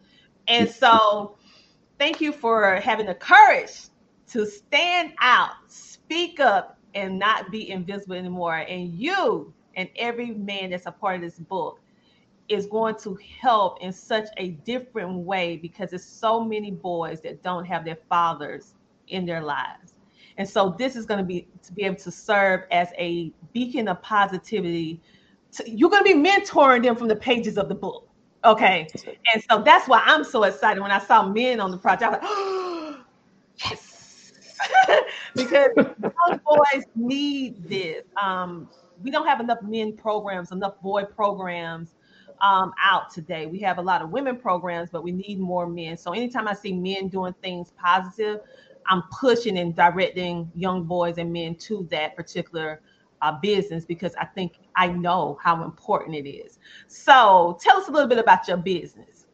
[0.48, 1.38] And so,
[1.98, 3.88] thank you for having the courage
[4.32, 8.58] to stand out, speak up, and not be invisible anymore.
[8.58, 11.80] And you and every man that's a part of this book
[12.48, 17.44] is going to help in such a different way because there's so many boys that
[17.44, 18.74] don't have their fathers
[19.08, 19.94] in their lives.
[20.40, 23.90] And so this is going to be to be able to serve as a beacon
[23.90, 25.02] of positivity.
[25.52, 28.08] To, you're going to be mentoring them from the pages of the book.
[28.46, 28.88] Okay.
[29.34, 32.04] And so that's why I'm so excited when I saw men on the project.
[32.04, 33.02] I was like, oh,
[33.66, 34.32] yes.
[35.36, 38.04] because young boys need this.
[38.16, 38.70] Um,
[39.04, 41.96] we don't have enough men programs, enough boy programs
[42.40, 43.46] um, out today.
[43.46, 45.98] We have a lot of women programs, but we need more men.
[45.98, 48.40] So anytime I see men doing things positive,
[48.88, 52.82] I'm pushing and directing young boys and men to that particular
[53.22, 56.60] uh, business because I think I know how important it is.
[56.88, 59.26] So tell us a little bit about your business.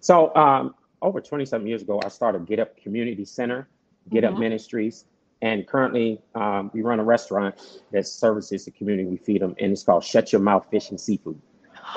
[0.00, 3.68] So um, over 27 years ago, I started Get Up Community Center,
[4.10, 4.34] Get mm-hmm.
[4.34, 5.04] Up Ministries,
[5.42, 9.06] and currently um, we run a restaurant that services the community.
[9.08, 11.40] We feed them, and it's called Shut Your Mouth Fish and Seafood.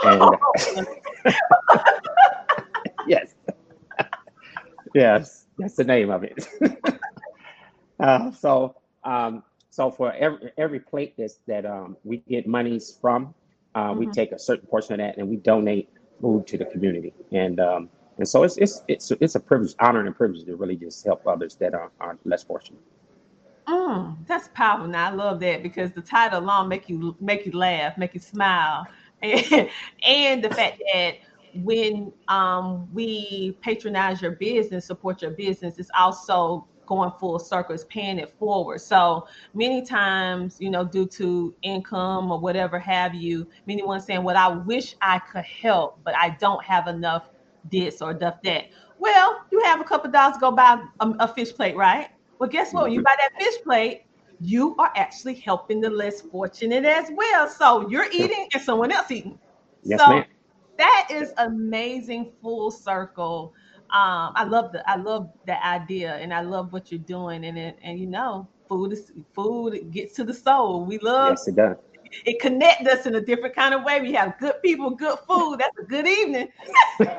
[0.03, 0.35] And
[3.07, 3.33] yes,
[4.95, 6.47] yes, that's the name of it.
[7.99, 13.33] uh, so, um, so for every every plate that's, that um, we get monies from,
[13.75, 13.99] uh, mm-hmm.
[13.99, 15.89] we take a certain portion of that and we donate
[16.21, 17.13] food to the community.
[17.31, 20.55] And um, and so it's it's it's it's a privilege, honor, and a privilege to
[20.55, 22.81] really just help others that are, are less fortunate.
[23.67, 24.87] Mm, that's powerful.
[24.87, 28.19] Now I love that because the title alone make you make you laugh, make you
[28.19, 28.87] smile,
[29.21, 29.69] and,
[30.03, 31.15] and the fact that
[31.55, 37.85] when um, we patronize your business, support your business, it's also going full circle, it's
[37.85, 38.81] paying it forward.
[38.81, 44.23] So many times, you know, due to income or whatever have you, many ones saying,
[44.23, 47.29] Well, I wish I could help, but I don't have enough
[47.71, 48.65] this or enough that.
[48.97, 52.09] Well, you have a couple dollars to go buy a, a fish plate, right?
[52.39, 52.85] Well, guess what?
[52.85, 54.03] When you buy that fish plate,
[54.41, 57.49] you are actually helping the less fortunate as well.
[57.49, 59.37] So you're eating and someone else eating.
[59.83, 60.25] Yes, so ma'am.
[60.79, 63.53] That is amazing full circle.
[63.91, 67.57] Um, I love the I love the idea and I love what you're doing and
[67.57, 70.85] it, and you know food is food gets to the soul.
[70.85, 71.77] We love yes, it does.
[72.25, 74.01] It connects us in a different kind of way.
[74.01, 75.57] We have good people, good food.
[75.59, 76.47] That's a good evening.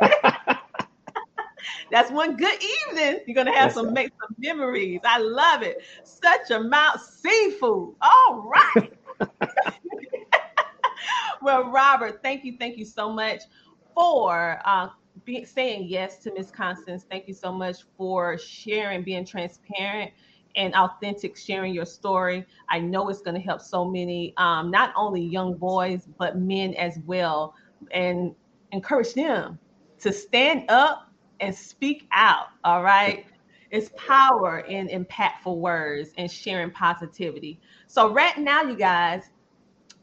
[1.90, 3.20] That's one good evening.
[3.26, 3.92] You're gonna have yes, some sir.
[3.92, 5.00] make some memories.
[5.04, 5.78] I love it.
[6.22, 7.94] Shut Your Mouth seafood.
[8.00, 8.92] All right.
[11.42, 13.42] Well, Robert, thank you, thank you so much
[13.94, 14.88] for uh,
[15.24, 17.04] be, saying yes to Miss Constance.
[17.10, 20.12] Thank you so much for sharing, being transparent
[20.56, 22.44] and authentic, sharing your story.
[22.68, 26.74] I know it's going to help so many, um, not only young boys but men
[26.74, 27.54] as well,
[27.92, 28.34] and
[28.72, 29.58] encourage them
[30.00, 31.10] to stand up
[31.40, 32.48] and speak out.
[32.64, 33.26] All right.
[33.70, 37.60] It's power in impactful words and sharing positivity.
[37.86, 39.30] So, right now, you guys,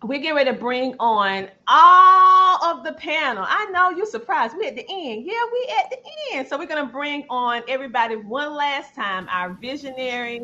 [0.04, 3.44] we're getting ready to bring on all of the panel.
[3.48, 4.56] I know you're surprised.
[4.56, 5.26] We're at the end.
[5.26, 5.98] Yeah, we at the
[6.34, 6.48] end.
[6.48, 9.28] So we're gonna bring on everybody one last time.
[9.30, 10.42] Our visionary,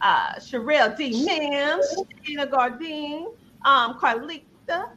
[0.00, 1.24] uh, Sherelle D.
[1.24, 1.94] Mims,
[2.26, 3.26] Shana Gardine,
[3.66, 4.88] um, Carlita,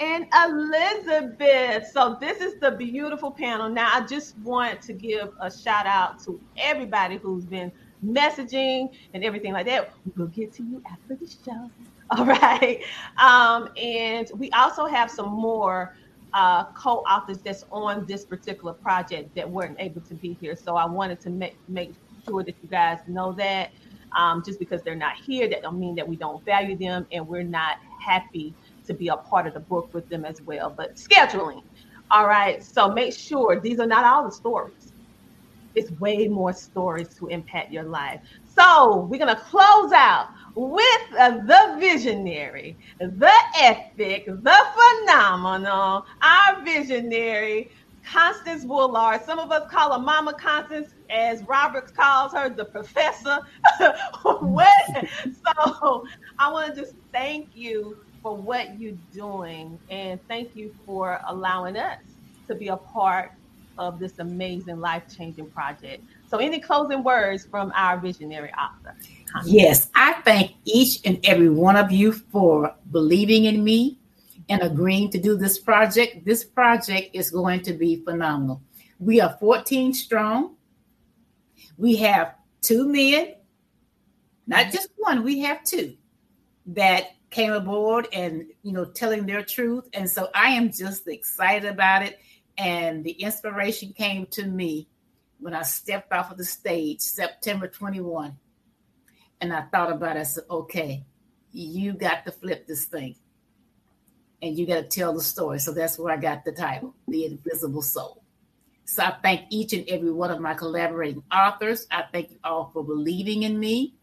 [0.00, 1.88] and Elizabeth.
[1.92, 3.68] So this is the beautiful panel.
[3.68, 7.70] Now I just want to give a shout out to everybody who's been
[8.04, 9.92] messaging and everything like that.
[10.16, 11.70] We'll get to you after the show.
[12.18, 12.82] All right.
[13.16, 15.94] Um, and we also have some more
[16.34, 20.54] uh, co-authors that's on this particular project that weren't able to be here.
[20.54, 21.94] So I wanted to make make
[22.28, 23.70] sure that you guys know that.
[24.14, 27.26] Um, just because they're not here, that don't mean that we don't value them and
[27.26, 28.54] we're not happy
[28.84, 30.74] to be a part of the book with them as well.
[30.76, 31.62] But scheduling.
[32.10, 32.62] All right.
[32.62, 34.92] So make sure these are not all the stories.
[35.74, 38.20] It's way more stories to impact your life.
[38.44, 44.58] So we're gonna close out with uh, the visionary, the epic, the
[45.06, 47.70] phenomenal, our visionary,
[48.04, 49.24] Constance Woolard.
[49.24, 53.38] Some of us call her Mama Constance, as Roberts calls her, the professor.
[54.22, 54.72] what?
[55.24, 56.04] So
[56.38, 61.76] I want to just thank you for what you're doing and thank you for allowing
[61.76, 61.98] us
[62.48, 63.30] to be a part
[63.78, 66.04] of this amazing life changing project.
[66.28, 68.94] So, any closing words from our visionary author?
[69.44, 73.98] Yes, I thank each and every one of you for believing in me
[74.48, 76.24] and agreeing to do this project.
[76.24, 78.62] This project is going to be phenomenal.
[78.98, 80.56] We are 14 strong.
[81.76, 83.34] We have two men,
[84.46, 85.96] not just one, we have two
[86.66, 91.68] that came aboard and you know telling their truth and so i am just excited
[91.68, 92.20] about it
[92.58, 94.88] and the inspiration came to me
[95.38, 98.36] when I stepped off of the stage September 21.
[99.40, 100.20] And I thought about it.
[100.20, 101.04] I said, okay,
[101.50, 103.16] you got to flip this thing
[104.40, 105.58] and you got to tell the story.
[105.58, 108.22] So that's where I got the title, The Invisible Soul.
[108.84, 111.86] So I thank each and every one of my collaborating authors.
[111.90, 113.94] I thank you all for believing in me.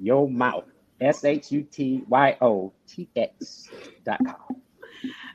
[0.00, 0.64] your mouth
[1.00, 3.68] S H U T Y O T X
[4.04, 4.60] dot com.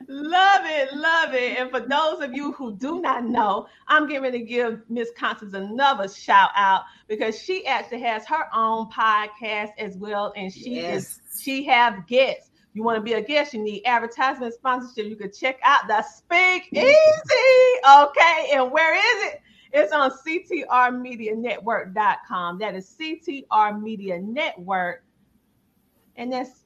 [0.08, 1.58] love it, love it.
[1.58, 5.10] And for those of you who do not know, I'm getting ready to give Miss
[5.16, 10.76] Constance another shout out because she actually has her own podcast as well, and she
[10.76, 11.02] yes.
[11.02, 12.50] is she have guests.
[12.74, 15.04] You want to be a guest, you need advertisement sponsorship.
[15.06, 16.94] You can check out the Speak Easy.
[17.86, 19.42] Okay, and where is it?
[19.74, 22.58] It's on ctrmedianetwork.com.
[22.58, 25.02] That is CTR Media Network.
[26.16, 26.64] And that's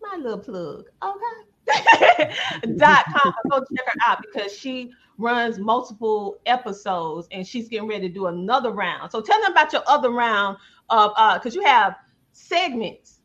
[0.00, 0.84] my little plug.
[1.02, 2.34] Okay.
[2.76, 3.32] dot com.
[3.50, 8.26] Go check her out because she runs multiple episodes and she's getting ready to do
[8.26, 9.12] another round.
[9.12, 10.56] So tell them about your other round
[10.90, 11.96] of uh because you have
[12.32, 13.20] segments.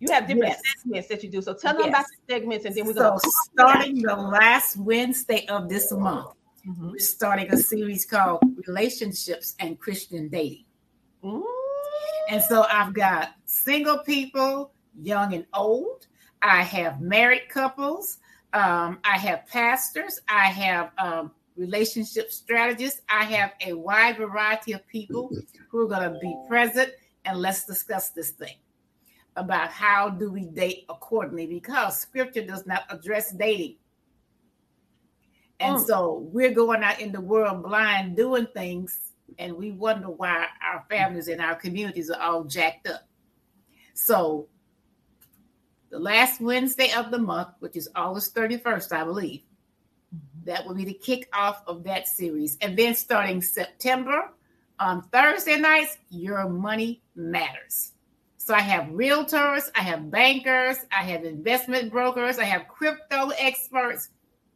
[0.00, 0.62] You have different yes.
[0.76, 1.42] segments that you do.
[1.42, 1.88] So tell them yes.
[1.88, 3.18] about the segments and then we're so
[3.52, 6.34] starting the last Wednesday of this month.
[6.68, 6.90] Mm-hmm.
[6.90, 10.64] We're starting a series called Relationships and Christian Dating.
[11.24, 12.34] Mm-hmm.
[12.34, 16.06] And so I've got single people, young and old.
[16.42, 18.18] I have married couples.
[18.52, 20.20] Um, I have pastors.
[20.28, 23.02] I have um, relationship strategists.
[23.08, 25.30] I have a wide variety of people
[25.68, 26.92] who are going to be present.
[27.24, 28.56] And let's discuss this thing
[29.36, 33.76] about how do we date accordingly because scripture does not address dating.
[35.60, 35.86] And mm.
[35.86, 40.84] so we're going out in the world blind doing things, and we wonder why our
[40.88, 43.02] families and our communities are all jacked up.
[43.94, 44.48] So
[45.90, 49.40] the last Wednesday of the month, which is August 31st, I believe.
[50.14, 50.44] Mm-hmm.
[50.44, 52.56] That will be the kickoff of that series.
[52.60, 54.30] And then starting September
[54.78, 57.92] on Thursday nights, your money matters.
[58.36, 64.08] So I have realtors, I have bankers, I have investment brokers, I have crypto experts,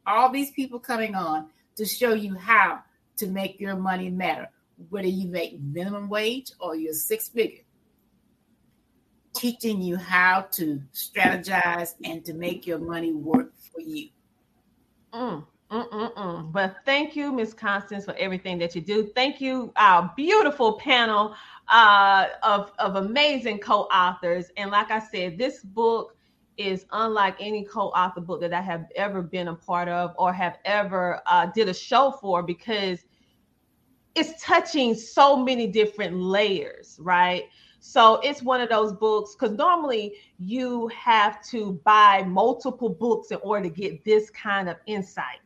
[0.07, 2.79] all these people coming on to show you how
[3.17, 4.49] to make your money matter,
[4.89, 7.62] whether you make minimum wage or you're six figure
[9.35, 14.09] teaching you how to strategize and to make your money work for you.
[15.13, 16.51] Mm, mm, mm, mm.
[16.51, 19.11] But thank you, Miss Constance, for everything that you do.
[19.15, 21.35] Thank you, our beautiful panel
[21.67, 24.51] uh, of, of amazing co authors.
[24.57, 26.15] And like I said, this book
[26.57, 30.57] is unlike any co-author book that I have ever been a part of or have
[30.65, 32.99] ever uh, did a show for because
[34.15, 37.45] it's touching so many different layers, right?
[37.85, 43.39] So it's one of those books because normally you have to buy multiple books in
[43.43, 45.41] order to get this kind of insight,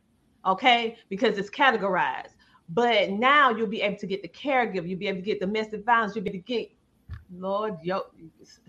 [0.46, 0.98] okay?
[1.10, 2.36] Because it's categorized.
[2.70, 5.84] But now you'll be able to get the caregiver, you'll be able to get domestic
[5.84, 6.70] violence, you'll be able to get,
[7.36, 8.04] Lord, yo,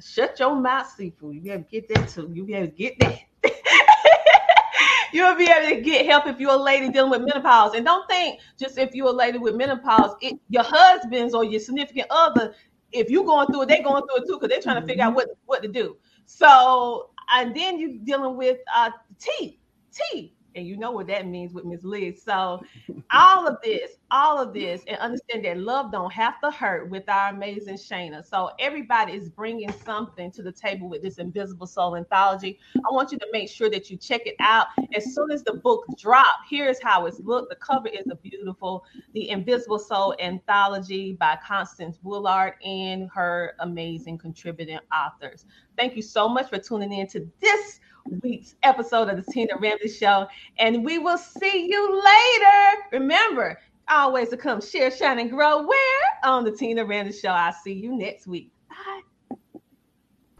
[0.03, 1.35] shut your mouth, seafood.
[1.35, 2.31] You'll be able to get that too.
[2.33, 3.19] You'll be able to get that.
[5.13, 7.75] you'll be able to get help if you're a lady dealing with menopause.
[7.75, 11.61] And don't think just if you're a lady with menopause, it, your husband's or your
[11.61, 12.55] significant other
[12.93, 15.05] if you're going through it, they're going through it too because they're trying to figure
[15.05, 15.97] out what what to do.
[16.27, 19.59] So and then you're dealing with uh T
[19.93, 22.23] T and you know what that means with Miss Liz.
[22.23, 22.63] So
[23.13, 27.09] all of this, all of this, and understand that love don't have to hurt with
[27.09, 28.27] our amazing Shana.
[28.27, 32.59] So everybody is bringing something to the table with this Invisible Soul anthology.
[32.77, 35.55] I want you to make sure that you check it out as soon as the
[35.55, 36.39] book drop.
[36.49, 37.51] Here's how it's looked.
[37.51, 38.85] The cover is a beautiful,
[39.15, 45.45] the Invisible Soul anthology by Constance Woolard and her amazing contributing authors.
[45.77, 47.81] Thank you so much for tuning in to this
[48.23, 50.27] week's episode of the Tina Ramsey Show.
[50.59, 52.83] And we will see you later.
[52.93, 53.59] Remember,
[53.89, 56.01] always to come share, shine, and grow where?
[56.25, 57.31] On the Tina Ramsey Show.
[57.31, 58.51] I'll see you next week.
[58.69, 59.03] Bye.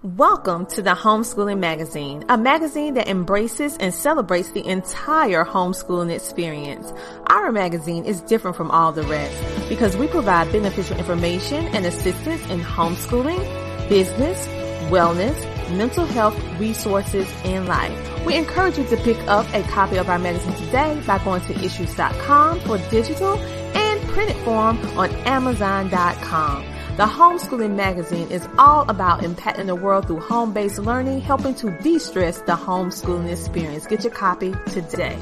[0.05, 6.93] Welcome to the Homeschooling Magazine, a magazine that embraces and celebrates the entire homeschooling experience.
[7.27, 12.49] Our magazine is different from all the rest because we provide beneficial information and assistance
[12.49, 13.41] in homeschooling,
[13.89, 14.47] business,
[14.89, 18.25] wellness, mental health resources in life.
[18.25, 21.65] We encourage you to pick up a copy of our magazine today by going to
[21.65, 26.65] issues.com for digital and printed form on amazon.com.
[26.97, 32.41] The Homeschooling Magazine is all about impacting the world through home-based learning, helping to de-stress
[32.41, 33.87] the homeschooling experience.
[33.87, 35.17] Get your copy today.